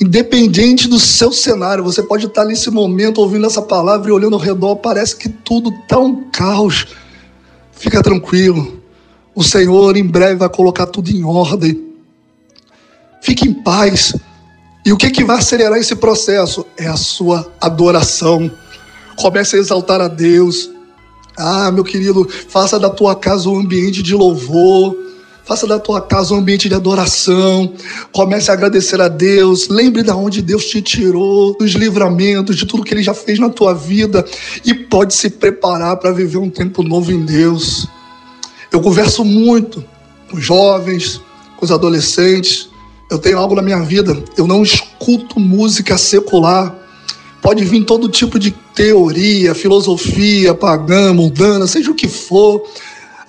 Independente 0.01 0.87
do 0.87 0.99
seu 0.99 1.31
cenário, 1.31 1.83
você 1.83 2.01
pode 2.01 2.25
estar 2.25 2.43
nesse 2.43 2.71
momento 2.71 3.19
ouvindo 3.19 3.45
essa 3.45 3.61
palavra 3.61 4.09
e 4.09 4.11
olhando 4.11 4.33
ao 4.33 4.41
redor, 4.41 4.77
parece 4.77 5.15
que 5.15 5.29
tudo 5.29 5.69
está 5.69 5.99
um 5.99 6.31
caos. 6.31 6.87
Fica 7.71 8.01
tranquilo. 8.01 8.81
O 9.35 9.43
Senhor 9.43 9.95
em 9.95 10.03
breve 10.03 10.37
vai 10.37 10.49
colocar 10.49 10.87
tudo 10.87 11.11
em 11.11 11.23
ordem. 11.23 11.85
Fique 13.21 13.47
em 13.47 13.53
paz. 13.53 14.15
E 14.87 14.93
o 14.93 14.95
que, 14.95 15.09
que 15.09 15.25
vai 15.25 15.39
acelerar 15.39 15.77
esse 15.77 15.97
processo? 15.97 16.65
É 16.77 16.87
a 16.87 16.95
sua 16.95 17.51
adoração. 17.59 18.49
Comece 19.17 19.57
a 19.57 19.59
exaltar 19.59 19.99
a 19.99 20.07
Deus. 20.07 20.69
Ah, 21.35 21.69
meu 21.73 21.83
querido, 21.83 22.25
faça 22.47 22.79
da 22.79 22.89
tua 22.89 23.13
casa 23.13 23.49
um 23.49 23.59
ambiente 23.59 24.01
de 24.01 24.15
louvor. 24.15 24.95
Faça 25.43 25.67
da 25.67 25.77
tua 25.77 25.99
casa 25.99 26.33
um 26.33 26.37
ambiente 26.37 26.69
de 26.69 26.73
adoração. 26.73 27.73
Comece 28.13 28.49
a 28.49 28.53
agradecer 28.53 29.01
a 29.01 29.09
Deus. 29.09 29.67
Lembre 29.67 30.03
de 30.03 30.11
onde 30.11 30.41
Deus 30.41 30.63
te 30.67 30.81
tirou, 30.81 31.53
dos 31.57 31.73
livramentos, 31.73 32.55
de 32.55 32.65
tudo 32.65 32.85
que 32.85 32.93
Ele 32.93 33.03
já 33.03 33.13
fez 33.13 33.39
na 33.39 33.49
tua 33.49 33.73
vida. 33.73 34.23
E 34.63 34.73
pode 34.73 35.13
se 35.13 35.29
preparar 35.29 35.97
para 35.97 36.13
viver 36.13 36.37
um 36.37 36.49
tempo 36.49 36.81
novo 36.81 37.11
em 37.11 37.25
Deus. 37.25 37.89
Eu 38.71 38.79
converso 38.79 39.25
muito 39.25 39.83
com 40.31 40.39
jovens, 40.39 41.19
com 41.57 41.65
os 41.65 41.73
adolescentes. 41.73 42.66
Eu 43.09 43.17
tenho 43.17 43.37
algo 43.37 43.55
na 43.55 43.61
minha 43.61 43.79
vida. 43.79 44.21
Eu 44.35 44.45
não 44.45 44.61
escuto 44.61 45.39
música 45.39 45.97
secular. 45.97 46.75
Pode 47.41 47.63
vir 47.63 47.85
todo 47.85 48.09
tipo 48.09 48.37
de 48.37 48.51
teoria, 48.75 49.55
filosofia 49.55 50.53
pagã, 50.53 51.13
mundana, 51.13 51.65
seja 51.67 51.89
o 51.89 51.95
que 51.95 52.07
for. 52.07 52.67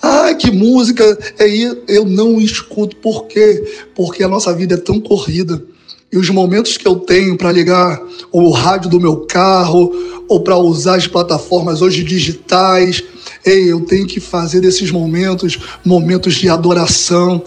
Ah, 0.01 0.33
que 0.33 0.51
música 0.51 1.17
é? 1.37 1.45
Eu 1.87 2.05
não 2.05 2.39
escuto. 2.39 2.95
Por 2.97 3.27
quê? 3.27 3.85
Porque 3.95 4.23
a 4.23 4.27
nossa 4.27 4.53
vida 4.53 4.75
é 4.75 4.77
tão 4.77 4.99
corrida. 4.99 5.63
E 6.11 6.17
os 6.17 6.29
momentos 6.29 6.75
que 6.75 6.87
eu 6.87 6.95
tenho 6.95 7.37
para 7.37 7.51
ligar 7.51 8.01
o 8.31 8.49
rádio 8.49 8.89
do 8.89 8.99
meu 8.99 9.17
carro 9.27 9.91
ou 10.27 10.41
para 10.41 10.57
usar 10.57 10.95
as 10.95 11.07
plataformas 11.07 11.81
hoje 11.81 12.03
digitais, 12.03 13.03
ei, 13.45 13.71
eu 13.71 13.81
tenho 13.81 14.07
que 14.07 14.19
fazer 14.19 14.59
desses 14.59 14.91
momentos 14.91 15.59
momentos 15.85 16.35
de 16.35 16.49
adoração. 16.49 17.43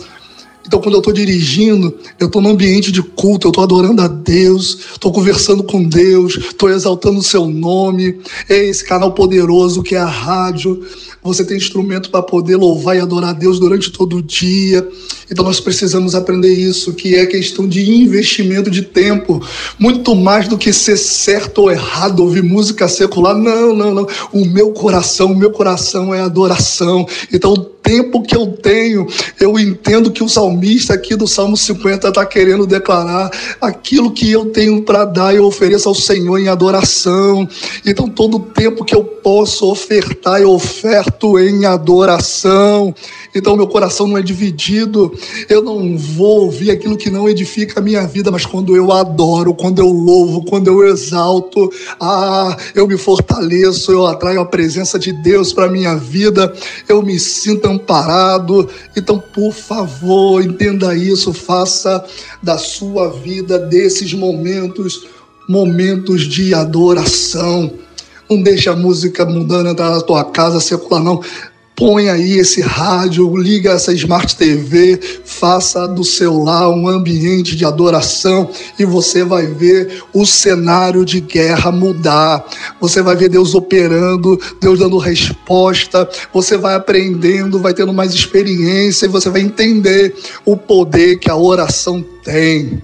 Então, 0.67 0.81
quando 0.81 0.95
eu 0.95 0.99
estou 0.99 1.13
dirigindo, 1.13 1.95
eu 2.19 2.27
estou 2.27 2.41
no 2.41 2.51
ambiente 2.51 2.93
de 2.93 3.03
culto, 3.03 3.47
eu 3.47 3.51
estou 3.51 3.65
adorando 3.65 4.01
a 4.03 4.09
Deus, 4.09 4.79
estou 4.93 5.13
conversando 5.13 5.63
com 5.63 5.83
Deus, 5.83 6.37
estou 6.37 6.71
exaltando 6.71 7.19
o 7.19 7.23
seu 7.23 7.47
nome. 7.47 8.19
É 8.49 8.65
esse 8.65 8.85
canal 8.85 9.13
poderoso 9.13 9.83
que 9.83 9.95
é 9.95 9.99
a 9.99 10.07
rádio. 10.07 10.83
Você 11.23 11.45
tem 11.45 11.57
instrumento 11.57 12.11
para 12.11 12.23
poder 12.23 12.57
louvar 12.57 12.97
e 12.97 13.01
adorar 13.01 13.31
a 13.31 13.33
Deus 13.33 13.61
durante 13.61 13.91
todo 13.91 14.17
o 14.17 14.23
dia. 14.23 14.87
Então 15.31 15.45
nós 15.45 15.61
precisamos 15.61 16.15
aprender 16.15 16.53
isso, 16.53 16.93
que 16.93 17.15
é 17.15 17.25
questão 17.27 17.69
de 17.69 17.89
investimento 17.89 18.71
de 18.71 18.83
tempo, 18.83 19.41
muito 19.79 20.15
mais 20.17 20.49
do 20.49 20.59
que 20.59 20.73
ser 20.73 20.97
certo 20.97 21.63
ou 21.63 21.71
errado 21.71 22.21
ouvir 22.21 22.43
música 22.43 22.89
secular. 22.89 23.37
Não, 23.37 23.75
não, 23.75 23.95
não. 23.95 24.07
O 24.33 24.45
meu 24.45 24.73
coração, 24.73 25.33
o 25.33 25.37
meu 25.37 25.51
coração 25.51 26.13
é 26.13 26.21
adoração. 26.21 27.07
Então 27.33 27.53
o 27.53 27.59
tempo 27.59 28.23
que 28.23 28.37
eu 28.37 28.47
tenho, 28.49 29.07
eu 29.41 29.59
entendo 29.59 30.11
que 30.11 30.23
o 30.23 30.29
salmista 30.53 30.95
aqui 30.95 31.17
do 31.17 31.27
Salmo 31.27 31.57
50 31.57 32.09
está 32.09 32.27
querendo 32.27 32.67
declarar 32.67 33.31
aquilo 33.61 34.11
que 34.11 34.31
eu 34.31 34.47
tenho 34.47 34.83
para 34.83 35.05
dar, 35.05 35.35
eu 35.35 35.45
ofereço 35.45 35.89
ao 35.89 35.95
Senhor 35.95 36.39
em 36.39 36.49
adoração. 36.49 37.49
Então 37.87 38.09
todo 38.09 38.39
tempo 38.39 38.85
que 38.85 38.95
eu 38.95 39.03
posso 39.03 39.71
ofertar, 39.71 40.41
eu 40.41 40.51
oferto 40.51 41.39
em 41.39 41.65
adoração. 41.65 42.95
Então 43.35 43.57
meu 43.57 43.67
coração 43.67 44.07
não 44.07 44.19
é 44.19 44.23
dividido. 44.23 45.13
Eu 45.49 45.63
não 45.63 45.97
vou 45.97 46.43
ouvir 46.43 46.71
aquilo 46.71 46.97
que 46.97 47.11
não 47.11 47.29
edifica 47.29 47.81
a 47.81 47.83
minha 47.83 48.07
vida, 48.07 48.31
mas 48.31 48.45
quando 48.45 48.77
eu 48.77 48.93
adoro, 48.93 49.55
quando 49.55 49.79
eu 49.79 49.89
louvo, 49.89 50.45
quando 50.45 50.69
eu 50.69 50.87
exalto, 50.87 51.71
ah, 52.01 52.57
eu 52.75 52.87
me 52.87 52.99
fortaleço, 52.99 53.93
eu 53.93 54.07
atraio 54.07 54.41
a 54.41 54.47
presença 54.47 54.99
de 54.99 55.13
Deus 55.13 55.53
para 55.53 55.71
minha 55.71 55.95
vida, 55.97 56.53
eu 56.89 57.03
me 57.03 57.19
sinto 57.19 57.67
amparado. 57.69 58.69
Então, 58.97 59.19
por 59.19 59.53
favor, 59.53 60.43
entenda 60.43 60.95
isso, 60.95 61.33
faça 61.33 62.05
da 62.43 62.59
sua 62.59 63.11
vida 63.11 63.59
desses 63.59 64.13
momentos 64.13 65.07
momentos 65.49 66.23
de 66.23 66.55
adoração. 66.55 67.73
Não 68.31 68.41
deixe 68.41 68.69
a 68.69 68.77
música 68.77 69.27
mundana 69.27 69.71
entrar 69.71 69.91
na 69.91 70.01
tua 70.01 70.25
casa 70.25 70.61
secular, 70.61 71.03
não. 71.03 71.21
Põe 71.85 72.09
aí 72.09 72.39
esse 72.39 72.61
rádio, 72.61 73.37
liga 73.37 73.73
essa 73.73 73.93
Smart 73.93 74.37
TV, 74.37 75.01
faça 75.25 75.89
do 75.89 76.05
seu 76.05 76.41
lar 76.41 76.71
um 76.71 76.87
ambiente 76.87 77.57
de 77.57 77.65
adoração 77.65 78.49
e 78.79 78.85
você 78.85 79.25
vai 79.25 79.49
ver 79.49 80.01
o 80.15 80.25
cenário 80.25 81.05
de 81.05 81.19
guerra 81.19 81.73
mudar. 81.73 82.49
Você 82.81 83.03
vai 83.03 83.17
ver 83.17 83.31
Deus 83.31 83.53
operando, 83.57 84.41
Deus 84.61 84.79
dando 84.79 84.97
resposta, 84.97 86.09
você 86.33 86.57
vai 86.57 86.77
aprendendo, 86.77 87.59
vai 87.59 87.75
tendo 87.75 87.93
mais 87.93 88.15
experiência 88.15 89.07
e 89.07 89.09
você 89.09 89.29
vai 89.29 89.41
entender 89.41 90.15
o 90.45 90.57
poder 90.57 91.19
que 91.19 91.29
a 91.29 91.35
oração 91.35 92.01
tem. 92.23 92.81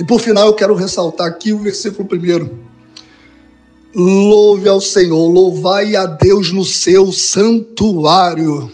E 0.00 0.04
por 0.04 0.20
final 0.20 0.46
eu 0.46 0.54
quero 0.54 0.76
ressaltar 0.76 1.26
aqui 1.26 1.52
o 1.52 1.58
versículo 1.58 2.06
primeiro. 2.06 2.67
Louve 4.00 4.68
ao 4.68 4.80
Senhor, 4.80 5.26
louvai 5.26 5.96
a 5.96 6.06
Deus 6.06 6.52
no 6.52 6.64
seu 6.64 7.10
santuário. 7.10 8.70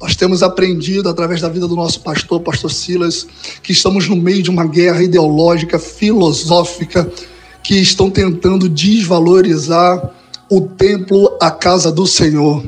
Nós 0.00 0.16
temos 0.16 0.42
aprendido 0.42 1.08
através 1.08 1.40
da 1.40 1.48
vida 1.48 1.68
do 1.68 1.76
nosso 1.76 2.00
pastor, 2.00 2.40
pastor 2.40 2.72
Silas, 2.72 3.24
que 3.62 3.70
estamos 3.70 4.08
no 4.08 4.16
meio 4.16 4.42
de 4.42 4.50
uma 4.50 4.66
guerra 4.66 5.00
ideológica, 5.00 5.78
filosófica, 5.78 7.08
que 7.62 7.76
estão 7.76 8.10
tentando 8.10 8.68
desvalorizar 8.68 10.12
o 10.50 10.60
templo, 10.62 11.38
a 11.40 11.52
casa 11.52 11.92
do 11.92 12.04
Senhor. 12.04 12.64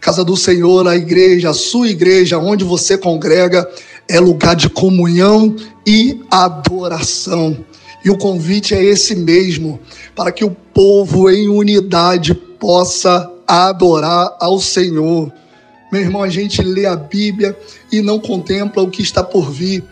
Casa 0.00 0.24
do 0.24 0.38
Senhor, 0.38 0.88
a 0.88 0.96
igreja, 0.96 1.50
a 1.50 1.54
sua 1.54 1.90
igreja, 1.90 2.38
onde 2.38 2.64
você 2.64 2.96
congrega, 2.96 3.70
é 4.08 4.18
lugar 4.18 4.56
de 4.56 4.70
comunhão 4.70 5.54
e 5.86 6.18
adoração. 6.30 7.62
E 8.02 8.10
o 8.10 8.16
convite 8.16 8.74
é 8.74 8.82
esse 8.82 9.14
mesmo, 9.14 9.78
para 10.14 10.32
que 10.32 10.44
o 10.44 10.56
povo 10.78 11.28
em 11.28 11.48
unidade 11.48 12.32
possa 12.32 13.28
adorar 13.48 14.36
ao 14.38 14.60
Senhor. 14.60 15.32
Meu 15.90 16.02
irmão, 16.02 16.22
a 16.22 16.28
gente 16.28 16.62
lê 16.62 16.86
a 16.86 16.94
Bíblia 16.94 17.58
e 17.90 18.00
não 18.00 18.20
contempla 18.20 18.84
o 18.84 18.88
que 18.88 19.02
está 19.02 19.24
por 19.24 19.50
vir. 19.50 19.82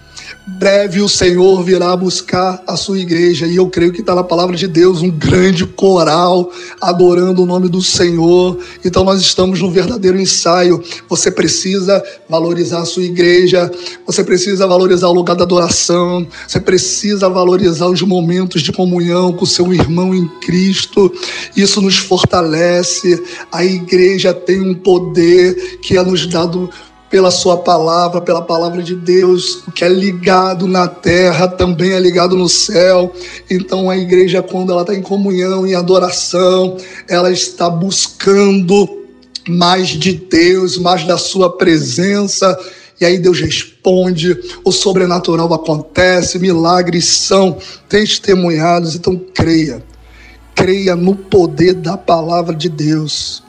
Breve 0.48 1.00
o 1.02 1.08
Senhor 1.08 1.60
virá 1.64 1.96
buscar 1.96 2.62
a 2.68 2.76
sua 2.76 3.00
igreja, 3.00 3.48
e 3.48 3.56
eu 3.56 3.68
creio 3.68 3.92
que 3.92 4.00
está 4.00 4.14
na 4.14 4.22
palavra 4.22 4.54
de 4.54 4.68
Deus 4.68 5.02
um 5.02 5.10
grande 5.10 5.66
coral 5.66 6.52
adorando 6.80 7.42
o 7.42 7.46
nome 7.46 7.68
do 7.68 7.82
Senhor. 7.82 8.56
Então 8.84 9.02
nós 9.02 9.20
estamos 9.20 9.60
num 9.60 9.72
verdadeiro 9.72 10.20
ensaio. 10.20 10.80
Você 11.08 11.32
precisa 11.32 12.00
valorizar 12.28 12.82
a 12.82 12.84
sua 12.84 13.02
igreja, 13.02 13.68
você 14.06 14.22
precisa 14.22 14.68
valorizar 14.68 15.08
o 15.08 15.12
lugar 15.12 15.34
da 15.34 15.42
adoração, 15.42 16.24
você 16.46 16.60
precisa 16.60 17.28
valorizar 17.28 17.88
os 17.88 18.02
momentos 18.02 18.62
de 18.62 18.70
comunhão 18.70 19.32
com 19.32 19.42
o 19.42 19.48
seu 19.48 19.74
irmão 19.74 20.14
em 20.14 20.28
Cristo. 20.40 21.12
Isso 21.56 21.82
nos 21.82 21.96
fortalece. 21.96 23.20
A 23.50 23.64
igreja 23.64 24.32
tem 24.32 24.60
um 24.60 24.74
poder 24.74 25.80
que 25.82 25.96
é 25.98 26.02
nos 26.04 26.24
dado 26.24 26.70
pela 27.10 27.30
sua 27.30 27.58
palavra, 27.58 28.20
pela 28.20 28.42
palavra 28.42 28.82
de 28.82 28.94
Deus, 28.94 29.62
o 29.66 29.70
que 29.70 29.84
é 29.84 29.88
ligado 29.88 30.66
na 30.66 30.88
terra 30.88 31.46
também 31.46 31.92
é 31.92 32.00
ligado 32.00 32.36
no 32.36 32.48
céu. 32.48 33.12
Então 33.48 33.88
a 33.88 33.96
igreja, 33.96 34.42
quando 34.42 34.72
ela 34.72 34.82
está 34.82 34.94
em 34.94 35.02
comunhão, 35.02 35.66
em 35.66 35.74
adoração, 35.74 36.76
ela 37.08 37.30
está 37.30 37.70
buscando 37.70 39.04
mais 39.48 39.88
de 39.88 40.12
Deus, 40.12 40.76
mais 40.76 41.06
da 41.06 41.16
sua 41.16 41.56
presença. 41.56 42.58
E 43.00 43.04
aí 43.04 43.18
Deus 43.18 43.38
responde, 43.38 44.36
o 44.64 44.72
sobrenatural 44.72 45.52
acontece, 45.54 46.38
milagres 46.38 47.04
são 47.04 47.56
testemunhados. 47.88 48.96
Então 48.96 49.16
creia, 49.32 49.80
creia 50.56 50.96
no 50.96 51.14
poder 51.14 51.74
da 51.74 51.96
palavra 51.96 52.54
de 52.54 52.68
Deus. 52.68 53.44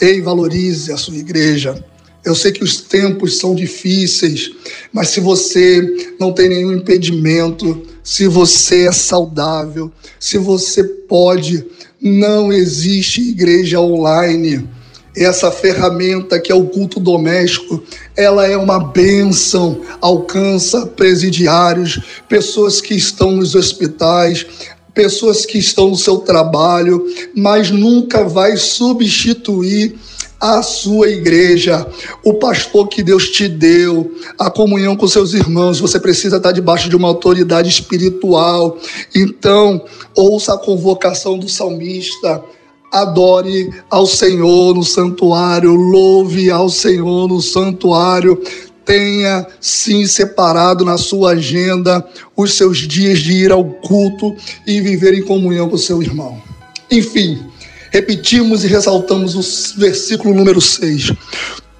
Ei, 0.00 0.20
valorize 0.20 0.92
a 0.92 0.96
sua 0.96 1.14
igreja 1.14 1.84
eu 2.26 2.34
sei 2.34 2.50
que 2.50 2.64
os 2.64 2.80
tempos 2.80 3.38
são 3.38 3.54
difíceis, 3.54 4.50
mas 4.92 5.10
se 5.10 5.20
você 5.20 6.14
não 6.18 6.32
tem 6.32 6.48
nenhum 6.48 6.72
impedimento, 6.72 7.80
se 8.02 8.26
você 8.26 8.88
é 8.88 8.92
saudável, 8.92 9.92
se 10.18 10.36
você 10.36 10.82
pode, 10.82 11.64
não 12.02 12.52
existe 12.52 13.20
igreja 13.20 13.80
online. 13.80 14.68
Essa 15.16 15.52
ferramenta 15.52 16.40
que 16.40 16.50
é 16.50 16.54
o 16.54 16.66
culto 16.66 16.98
doméstico, 16.98 17.80
ela 18.16 18.44
é 18.44 18.56
uma 18.56 18.80
bênção, 18.80 19.80
alcança 20.00 20.84
presidiários, 20.84 22.00
pessoas 22.28 22.80
que 22.80 22.94
estão 22.94 23.30
nos 23.36 23.54
hospitais, 23.54 24.44
pessoas 24.92 25.46
que 25.46 25.58
estão 25.58 25.90
no 25.90 25.96
seu 25.96 26.18
trabalho, 26.18 27.06
mas 27.36 27.70
nunca 27.70 28.24
vai 28.24 28.56
substituir 28.56 29.96
a 30.40 30.62
sua 30.62 31.08
igreja, 31.08 31.86
o 32.22 32.34
pastor 32.34 32.88
que 32.88 33.02
Deus 33.02 33.30
te 33.30 33.48
deu, 33.48 34.14
a 34.38 34.50
comunhão 34.50 34.96
com 34.96 35.08
seus 35.08 35.32
irmãos. 35.32 35.80
Você 35.80 35.98
precisa 35.98 36.36
estar 36.36 36.52
debaixo 36.52 36.88
de 36.88 36.96
uma 36.96 37.08
autoridade 37.08 37.68
espiritual. 37.68 38.76
Então, 39.14 39.82
ouça 40.14 40.54
a 40.54 40.58
convocação 40.58 41.38
do 41.38 41.48
salmista. 41.48 42.42
Adore 42.92 43.70
ao 43.90 44.06
Senhor 44.06 44.74
no 44.74 44.84
santuário, 44.84 45.74
louve 45.74 46.50
ao 46.50 46.68
Senhor 46.68 47.28
no 47.28 47.40
santuário. 47.40 48.40
Tenha 48.84 49.44
sim 49.60 50.06
separado 50.06 50.84
na 50.84 50.96
sua 50.96 51.32
agenda 51.32 52.06
os 52.36 52.52
seus 52.52 52.78
dias 52.78 53.18
de 53.18 53.32
ir 53.32 53.50
ao 53.50 53.64
culto 53.64 54.36
e 54.64 54.80
viver 54.80 55.14
em 55.14 55.22
comunhão 55.22 55.68
com 55.68 55.76
seu 55.76 56.00
irmão. 56.00 56.40
Enfim, 56.88 57.40
repetimos 57.96 58.62
e 58.62 58.66
ressaltamos 58.66 59.34
o 59.34 59.78
versículo 59.80 60.34
número 60.34 60.60
6. 60.60 61.12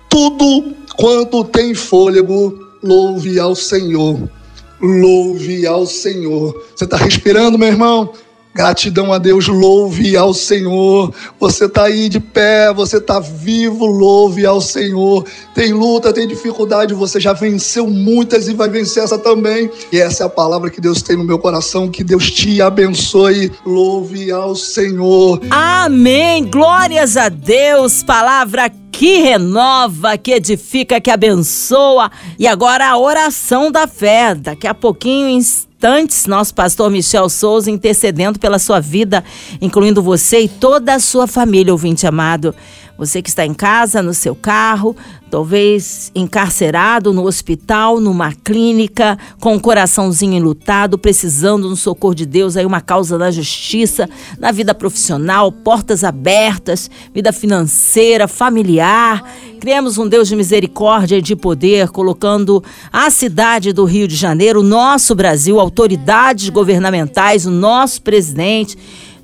Tudo 0.09 0.73
quanto 0.97 1.45
tem 1.45 1.75
fôlego, 1.75 2.59
louve 2.83 3.39
ao 3.39 3.55
Senhor. 3.55 4.19
Louve 4.81 5.67
ao 5.67 5.87
Senhor. 5.87 6.55
Você 6.75 6.85
está 6.85 6.97
respirando, 6.97 7.59
meu 7.59 7.69
irmão? 7.69 8.15
Gratidão 8.57 9.13
a 9.13 9.19
Deus, 9.19 9.49
louve 9.49 10.17
ao 10.17 10.33
Senhor. 10.33 11.13
Você 11.39 11.67
está 11.67 11.85
aí 11.85 12.09
de 12.09 12.19
pé, 12.19 12.73
você 12.73 12.97
está 12.97 13.21
vivo, 13.21 13.85
louve 13.85 14.47
ao 14.47 14.63
Senhor. 14.63 15.27
Tem 15.55 15.75
luta, 15.75 16.11
tem 16.11 16.27
dificuldade, 16.27 16.95
você 16.95 17.21
já 17.21 17.35
venceu 17.35 17.87
muitas 17.87 18.49
e 18.49 18.55
vai 18.55 18.71
vencer 18.71 19.05
essa 19.05 19.19
também. 19.19 19.71
E 19.93 19.99
essa 20.01 20.23
é 20.23 20.27
a 20.27 20.31
palavra 20.31 20.71
que 20.71 20.81
Deus 20.81 21.03
tem 21.03 21.19
no 21.19 21.25
meu 21.25 21.39
coração. 21.39 21.91
Que 21.91 22.03
Deus 22.03 22.31
te 22.31 22.63
abençoe. 22.63 23.53
Louve 23.65 24.33
ao 24.33 24.57
Senhor. 24.57 25.39
Amém. 25.51 26.47
Glórias 26.47 27.19
a 27.19 27.29
Deus. 27.29 28.03
Palavra 28.03 28.73
que 28.91 29.19
renova, 29.19 30.17
que 30.17 30.33
edifica, 30.33 30.99
que 30.99 31.11
abençoa. 31.11 32.11
E 32.39 32.47
agora 32.47 32.89
a 32.89 32.97
oração 32.97 33.71
da 33.71 33.87
fé. 33.87 34.35
Daqui 34.35 34.67
a 34.67 34.73
pouquinho, 34.73 35.39
instantes, 35.77 36.27
nosso 36.27 36.55
pastor 36.55 36.91
Michel 36.91 37.29
Souza 37.29 37.71
intercedendo 37.71 38.39
pela 38.39 38.59
sua 38.59 38.81
vida, 38.81 39.23
incluindo 39.61 40.03
você 40.03 40.41
e 40.41 40.49
toda 40.49 40.95
a 40.95 40.99
sua 40.99 41.27
família, 41.27 41.73
ouvinte 41.73 42.07
amado. 42.07 42.55
Você 42.97 43.21
que 43.21 43.29
está 43.29 43.45
em 43.45 43.53
casa, 43.53 44.03
no 44.03 44.15
seu 44.15 44.35
carro, 44.35 44.97
talvez 45.31 46.11
encarcerado 46.15 47.13
no 47.13 47.27
hospital, 47.27 48.01
numa 48.01 48.33
clínica, 48.33 49.19
com 49.41 49.55
um 49.55 49.59
coraçãozinho 49.59 50.35
enlutado, 50.35 50.97
precisando 50.97 51.69
do 51.69 51.77
socorro 51.77 52.15
de 52.15 52.25
Deus, 52.25 52.57
aí 52.57 52.65
uma 52.65 52.81
causa 52.81 53.19
da 53.19 53.31
justiça, 53.31 54.09
na 54.39 54.53
vida 54.53 54.75
profissional, 54.75 55.51
portas 55.51 56.05
abertas, 56.05 56.91
vida 57.13 57.33
financeira, 57.33 58.29
familiar. 58.29 59.25
Criamos 59.61 59.99
um 59.99 60.09
Deus 60.09 60.29
de 60.29 60.37
misericórdia 60.37 61.17
e 61.17 61.23
de 61.23 61.35
poder, 61.35 61.89
colocando 61.89 62.63
a 62.93 63.11
cidade 63.11 63.73
do 63.73 63.85
Rio 63.85 64.07
de 64.07 64.15
Janeiro, 64.15 64.61
o 64.61 64.63
nosso 64.63 65.15
Brasil, 65.15 65.59
autoridades 65.59 66.49
governamentais, 66.49 67.47
o 67.47 67.51
nosso 67.51 68.01
presidente 68.03 68.77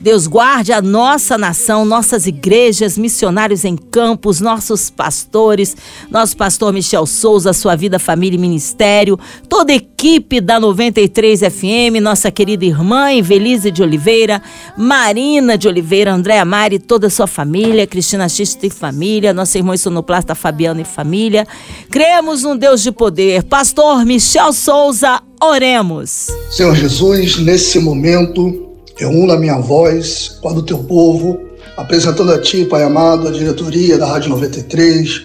Deus 0.02 0.26
guarde 0.26 0.72
a 0.72 0.82
nossa 0.82 1.38
nação, 1.38 1.84
nossas 1.84 2.26
igrejas, 2.26 2.98
missionários 2.98 3.64
em 3.64 3.76
campos, 3.76 4.40
nossos 4.40 4.90
pastores, 4.90 5.76
nosso 6.10 6.36
pastor 6.36 6.72
Michel 6.72 7.06
Souza, 7.06 7.52
sua 7.52 7.76
vida, 7.76 8.00
família 8.00 8.36
e 8.36 8.40
ministério, 8.40 9.16
toda 9.48 9.72
a 9.72 9.76
equipe 9.76 10.40
da 10.40 10.58
93 10.58 11.42
FM, 11.42 12.02
nossa 12.02 12.32
querida 12.32 12.64
irmã 12.64 13.12
Evelise 13.12 13.70
de 13.70 13.80
Oliveira, 13.80 14.42
Marina 14.76 15.56
de 15.56 15.68
Oliveira, 15.68 16.12
Andréa 16.12 16.44
Mari, 16.44 16.80
toda 16.80 17.06
a 17.06 17.10
sua 17.10 17.28
família, 17.28 17.86
Cristina 17.86 18.28
Xista 18.28 18.66
e 18.66 18.70
família, 18.70 19.32
nossa 19.32 19.56
irmã 19.56 19.76
sonoplasta 19.76 20.34
Fabiana 20.34 20.80
e 20.80 20.84
família. 20.84 21.46
Cremos 21.88 22.42
num 22.42 22.56
Deus 22.56 22.82
de 22.82 22.90
poder. 22.90 23.44
Pastor 23.44 24.04
Michel 24.04 24.52
Souza, 24.52 25.22
oremos. 25.40 26.26
Senhor 26.50 26.74
Jesus, 26.74 27.38
nesse 27.38 27.78
momento, 27.78 28.71
eu 28.98 29.10
uno 29.10 29.32
a 29.32 29.38
minha 29.38 29.58
voz 29.58 30.38
com 30.40 30.48
a 30.48 30.52
do 30.52 30.62
teu 30.62 30.78
povo, 30.78 31.40
apresentando 31.76 32.32
a 32.32 32.40
Ti, 32.40 32.64
Pai 32.64 32.82
amado, 32.82 33.28
a 33.28 33.30
diretoria 33.30 33.98
da 33.98 34.06
Rádio 34.06 34.30
93, 34.30 35.22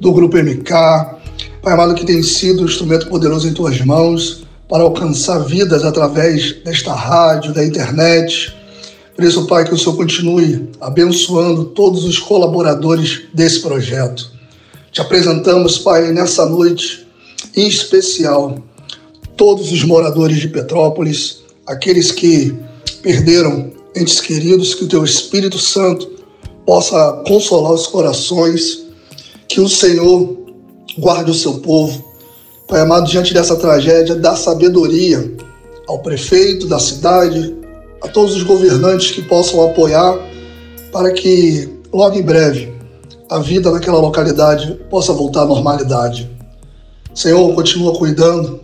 do 0.00 0.12
Grupo 0.12 0.36
MK, 0.36 0.70
Pai 1.62 1.72
amado, 1.72 1.94
que 1.94 2.04
tem 2.04 2.22
sido 2.22 2.62
um 2.62 2.66
instrumento 2.66 3.08
poderoso 3.08 3.48
em 3.48 3.54
Tuas 3.54 3.80
mãos 3.80 4.44
para 4.68 4.82
alcançar 4.82 5.38
vidas 5.38 5.84
através 5.84 6.62
desta 6.64 6.92
rádio, 6.92 7.54
da 7.54 7.64
internet. 7.64 8.54
Por 9.14 9.24
isso, 9.24 9.46
Pai, 9.46 9.64
que 9.64 9.72
o 9.72 9.78
Senhor 9.78 9.96
continue 9.96 10.68
abençoando 10.80 11.66
todos 11.66 12.04
os 12.04 12.18
colaboradores 12.18 13.22
desse 13.32 13.60
projeto. 13.60 14.30
Te 14.90 15.00
apresentamos, 15.00 15.78
Pai, 15.78 16.12
nessa 16.12 16.46
noite, 16.46 17.06
em 17.56 17.68
especial, 17.68 18.58
todos 19.36 19.72
os 19.72 19.84
moradores 19.84 20.38
de 20.38 20.48
Petrópolis, 20.48 21.38
aqueles 21.66 22.10
que 22.10 22.54
perderam 23.04 23.70
entes 23.94 24.18
queridos, 24.18 24.74
que 24.74 24.84
o 24.84 24.88
Teu 24.88 25.04
Espírito 25.04 25.58
Santo 25.58 26.10
possa 26.64 27.22
consolar 27.28 27.72
os 27.72 27.86
corações, 27.86 28.86
que 29.46 29.60
o 29.60 29.68
Senhor 29.68 30.38
guarde 30.98 31.30
o 31.30 31.34
seu 31.34 31.58
povo. 31.58 32.02
Pai 32.66 32.80
amado, 32.80 33.06
diante 33.06 33.34
dessa 33.34 33.56
tragédia, 33.56 34.14
dá 34.14 34.34
sabedoria 34.34 35.36
ao 35.86 35.98
prefeito 35.98 36.66
da 36.66 36.78
cidade, 36.78 37.54
a 38.00 38.08
todos 38.08 38.34
os 38.34 38.42
governantes 38.42 39.10
que 39.10 39.20
possam 39.20 39.62
apoiar, 39.62 40.18
para 40.90 41.12
que 41.12 41.68
logo 41.92 42.16
em 42.16 42.22
breve 42.22 42.72
a 43.28 43.38
vida 43.38 43.70
naquela 43.70 43.98
localidade 43.98 44.80
possa 44.88 45.12
voltar 45.12 45.42
à 45.42 45.46
normalidade. 45.46 46.30
Senhor, 47.14 47.54
continua 47.54 47.94
cuidando 47.98 48.60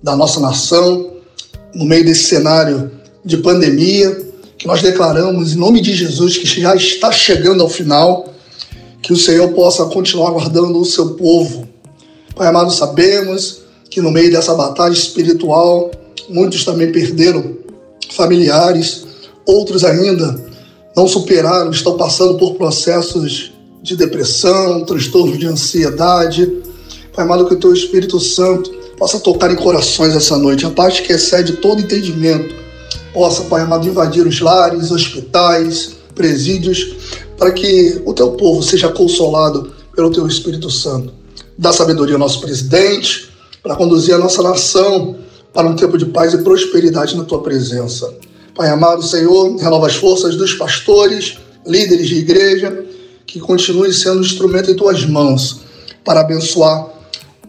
da 0.00 0.14
nossa 0.14 0.38
nação 0.38 1.10
no 1.74 1.84
meio 1.84 2.04
desse 2.04 2.24
cenário 2.24 2.99
de 3.24 3.36
pandemia, 3.38 4.30
que 4.58 4.66
nós 4.66 4.82
declaramos 4.82 5.54
em 5.54 5.56
nome 5.56 5.80
de 5.80 5.94
Jesus 5.94 6.36
que 6.36 6.46
já 6.46 6.74
está 6.74 7.10
chegando 7.10 7.62
ao 7.62 7.68
final, 7.68 8.28
que 9.02 9.12
o 9.12 9.16
Senhor 9.16 9.48
possa 9.52 9.86
continuar 9.86 10.32
guardando 10.32 10.78
o 10.78 10.84
seu 10.84 11.14
povo. 11.14 11.66
Pai 12.34 12.48
amado, 12.48 12.70
sabemos 12.70 13.62
que 13.88 14.00
no 14.00 14.10
meio 14.10 14.30
dessa 14.30 14.54
batalha 14.54 14.92
espiritual, 14.92 15.90
muitos 16.28 16.64
também 16.64 16.92
perderam 16.92 17.56
familiares, 18.10 19.04
outros 19.46 19.84
ainda 19.84 20.48
não 20.94 21.08
superaram, 21.08 21.70
estão 21.70 21.96
passando 21.96 22.36
por 22.36 22.54
processos 22.54 23.52
de 23.82 23.96
depressão, 23.96 24.84
transtorno 24.84 25.36
de 25.38 25.46
ansiedade. 25.46 26.46
Pai 27.14 27.24
amado, 27.24 27.46
que 27.46 27.54
o 27.54 27.58
teu 27.58 27.72
Espírito 27.72 28.20
Santo 28.20 28.70
possa 28.98 29.18
tocar 29.18 29.50
em 29.50 29.56
corações 29.56 30.14
essa 30.14 30.36
noite, 30.36 30.66
a 30.66 30.70
paz 30.70 31.00
que 31.00 31.12
excede 31.12 31.54
todo 31.54 31.80
entendimento 31.80 32.59
possa, 33.12 33.44
Pai 33.44 33.62
amado, 33.62 33.88
invadir 33.88 34.26
os 34.26 34.40
lares, 34.40 34.90
hospitais, 34.90 35.96
presídios, 36.14 36.94
para 37.36 37.52
que 37.52 38.00
o 38.04 38.12
teu 38.12 38.32
povo 38.32 38.62
seja 38.62 38.88
consolado 38.88 39.72
pelo 39.94 40.10
teu 40.10 40.26
Espírito 40.26 40.70
Santo. 40.70 41.12
Dá 41.56 41.72
sabedoria 41.72 42.14
ao 42.14 42.20
nosso 42.20 42.40
presidente 42.40 43.30
para 43.62 43.76
conduzir 43.76 44.14
a 44.14 44.18
nossa 44.18 44.42
nação 44.42 45.16
para 45.52 45.68
um 45.68 45.76
tempo 45.76 45.98
de 45.98 46.06
paz 46.06 46.32
e 46.32 46.38
prosperidade 46.38 47.16
na 47.16 47.24
tua 47.24 47.42
presença. 47.42 48.12
Pai 48.54 48.68
amado, 48.68 49.02
Senhor, 49.02 49.56
renova 49.56 49.86
as 49.86 49.96
forças 49.96 50.36
dos 50.36 50.54
pastores, 50.54 51.38
líderes 51.66 52.08
de 52.08 52.16
igreja, 52.16 52.84
que 53.26 53.40
continue 53.40 53.92
sendo 53.92 54.18
um 54.18 54.22
instrumento 54.22 54.70
em 54.70 54.74
tuas 54.74 55.04
mãos 55.04 55.60
para 56.04 56.20
abençoar 56.20 56.88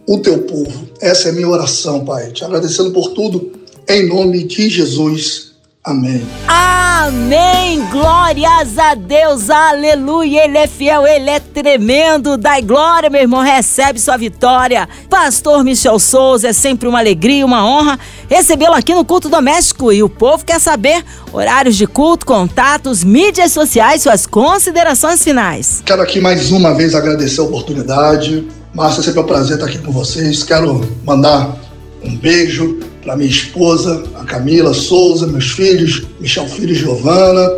o 0.06 0.18
teu 0.18 0.38
povo. 0.42 0.88
Essa 1.00 1.28
é 1.28 1.30
a 1.30 1.34
minha 1.34 1.48
oração, 1.48 2.04
Pai. 2.04 2.32
Te 2.32 2.44
agradecendo 2.44 2.90
por 2.92 3.10
tudo, 3.10 3.52
em 3.88 4.08
nome 4.08 4.44
de 4.44 4.68
Jesus. 4.68 5.51
Amém. 5.84 6.24
Amém. 6.46 7.84
Glórias 7.90 8.78
a 8.78 8.94
Deus. 8.94 9.50
Aleluia. 9.50 10.44
Ele 10.44 10.56
é 10.56 10.68
fiel, 10.68 11.04
ele 11.04 11.28
é 11.28 11.40
tremendo. 11.40 12.36
Dai 12.36 12.62
glória, 12.62 13.10
meu 13.10 13.20
irmão. 13.20 13.40
Recebe 13.40 13.98
sua 13.98 14.16
vitória. 14.16 14.88
Pastor 15.10 15.64
Michel 15.64 15.98
Souza, 15.98 16.46
é 16.46 16.52
sempre 16.52 16.86
uma 16.86 17.00
alegria, 17.00 17.44
uma 17.44 17.66
honra 17.66 17.98
recebê-lo 18.28 18.74
aqui 18.74 18.94
no 18.94 19.04
culto 19.04 19.28
doméstico. 19.28 19.92
E 19.92 20.04
o 20.04 20.08
povo 20.08 20.44
quer 20.44 20.60
saber 20.60 21.04
horários 21.32 21.74
de 21.74 21.88
culto, 21.88 22.24
contatos, 22.24 23.02
mídias 23.02 23.50
sociais, 23.50 24.02
suas 24.02 24.24
considerações 24.24 25.24
finais. 25.24 25.82
Quero 25.84 26.00
aqui 26.00 26.20
mais 26.20 26.52
uma 26.52 26.74
vez 26.74 26.94
agradecer 26.94 27.40
a 27.40 27.44
oportunidade. 27.44 28.46
Márcia, 28.72 29.02
sempre 29.02 29.18
é 29.18 29.22
um 29.24 29.26
prazer 29.26 29.56
estar 29.56 29.66
aqui 29.66 29.78
com 29.78 29.90
vocês. 29.90 30.44
Quero 30.44 30.88
mandar 31.04 31.56
um 32.04 32.16
beijo 32.16 32.91
para 33.02 33.16
minha 33.16 33.28
esposa, 33.28 34.04
a 34.14 34.24
Camila 34.24 34.72
Souza, 34.72 35.26
meus 35.26 35.50
filhos, 35.50 36.04
Michel 36.20 36.46
Filho 36.46 36.70
e 36.70 36.74
Giovana, 36.74 37.50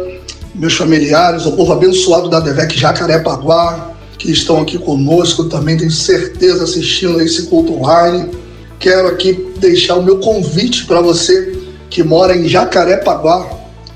meus 0.55 0.75
familiares, 0.75 1.45
o 1.45 1.53
povo 1.53 1.73
abençoado 1.73 2.31
da 2.31 2.41
Devec 2.41 2.79
Jacarepaguá, 2.79 3.93
que 4.19 4.33
estão 4.33 4.61
aqui 4.61 4.79
conosco 4.79 5.45
também, 5.45 5.77
tenho 5.77 5.91
certeza, 5.91 6.65
assistindo 6.65 7.21
esse 7.21 7.43
culto 7.47 7.75
online. 7.75 8.31
Quero 8.79 9.09
aqui 9.09 9.47
deixar 9.59 9.97
o 9.97 10.03
meu 10.03 10.19
convite 10.19 10.87
para 10.87 11.01
você 11.01 11.59
que 11.91 12.03
mora 12.03 12.35
em 12.35 12.49
Jacarepaguá, 12.49 13.49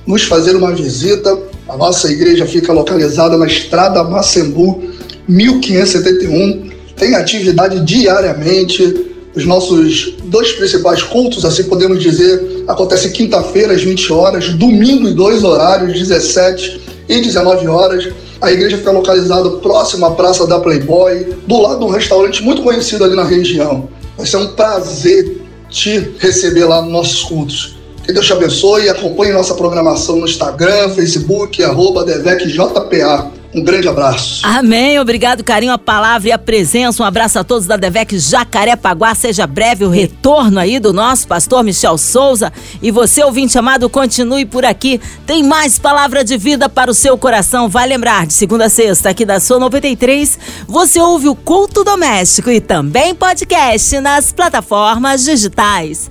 nos 0.07 0.25
fazer 0.25 0.55
uma 0.55 0.75
visita. 0.75 1.39
A 1.69 1.77
nossa 1.77 2.11
igreja 2.11 2.47
fica 2.47 2.73
localizada 2.73 3.37
na 3.39 3.47
Estrada 3.47 4.05
Macembu, 4.05 4.83
1571. 5.27 6.71
Tem 6.97 7.15
atividade 7.15 7.81
diariamente, 7.81 9.09
os 9.35 9.45
nossos 9.45 10.15
dois 10.25 10.53
principais 10.53 11.03
cultos, 11.03 11.45
assim 11.45 11.65
podemos 11.65 12.03
dizer, 12.03 12.65
acontecem 12.67 13.13
quinta-feira 13.13 13.73
às 13.73 13.83
20 13.83 14.13
horas, 14.13 14.49
domingo 14.51 15.09
em 15.09 15.15
dois 15.15 15.45
horários, 15.45 15.99
17 15.99 16.81
e 17.09 17.21
19 17.21 17.67
horas. 17.69 18.09
A 18.41 18.53
igreja 18.53 18.79
fica 18.79 18.91
localizada 18.91 19.51
próximo 19.59 20.07
à 20.07 20.13
Praça 20.13 20.47
da 20.47 20.61
Playboy, 20.61 21.37
do 21.47 21.61
lado 21.61 21.81
de 21.81 21.85
um 21.85 21.89
restaurante 21.89 22.43
muito 22.43 22.63
conhecido 22.63 23.05
ali 23.05 23.15
na 23.15 23.25
região. 23.25 23.89
Vai 24.17 24.27
ser 24.27 24.37
um 24.39 24.49
prazer 24.49 25.41
te 25.69 26.13
receber 26.19 26.65
lá 26.65 26.83
nos 26.83 26.93
nossos 26.93 27.23
cultos. 27.23 27.77
Que 28.05 28.13
Deus 28.13 28.27
te 28.27 28.33
abençoe 28.33 28.85
e 28.85 28.89
acompanhe 28.89 29.33
nossa 29.33 29.55
programação 29.55 30.17
no 30.17 30.25
Instagram, 30.25 30.91
Facebook, 30.91 31.63
arroba 31.63 32.05
DevecJPA. 32.05 33.38
Um 33.55 33.65
grande 33.65 33.89
abraço. 33.89 34.47
Amém. 34.47 35.01
Obrigado, 35.01 35.43
carinho, 35.43 35.73
a 35.73 35.79
palavra 35.79 36.29
e 36.29 36.33
a 36.33 36.39
presença. 36.39 37.03
Um 37.03 37.07
abraço 37.07 37.39
a 37.39 37.45
todos 37.45 37.67
da 37.67 37.77
Devec 37.77 38.19
Jacarepaguá. 38.19 39.15
Seja 39.15 39.47
breve 39.47 39.85
o 39.85 39.89
retorno 39.89 40.59
aí 40.61 40.79
do 40.79 40.93
nosso 40.93 41.27
pastor 41.27 41.65
Michel 41.65 41.97
Souza. 41.97 42.53
E 42.83 42.91
você, 42.91 43.25
ouvinte 43.25 43.59
amado, 43.59 43.89
continue 43.89 44.45
por 44.45 44.67
aqui. 44.67 45.01
Tem 45.27 45.43
mais 45.43 45.79
palavra 45.79 46.23
de 46.23 46.37
vida 46.37 46.69
para 46.69 46.91
o 46.91 46.95
seu 46.95 47.17
coração. 47.17 47.69
Vai 47.69 47.87
lembrar, 47.87 48.27
de 48.27 48.35
segunda 48.35 48.67
a 48.67 48.69
sexta, 48.69 49.09
aqui 49.09 49.25
da 49.25 49.41
Sua 49.41 49.59
93, 49.59 50.39
você 50.67 51.01
ouve 51.01 51.29
o 51.29 51.35
Culto 51.35 51.83
Doméstico 51.83 52.51
e 52.51 52.61
também 52.61 53.15
podcast 53.15 53.99
nas 54.01 54.31
plataformas 54.31 55.25
digitais 55.25 56.11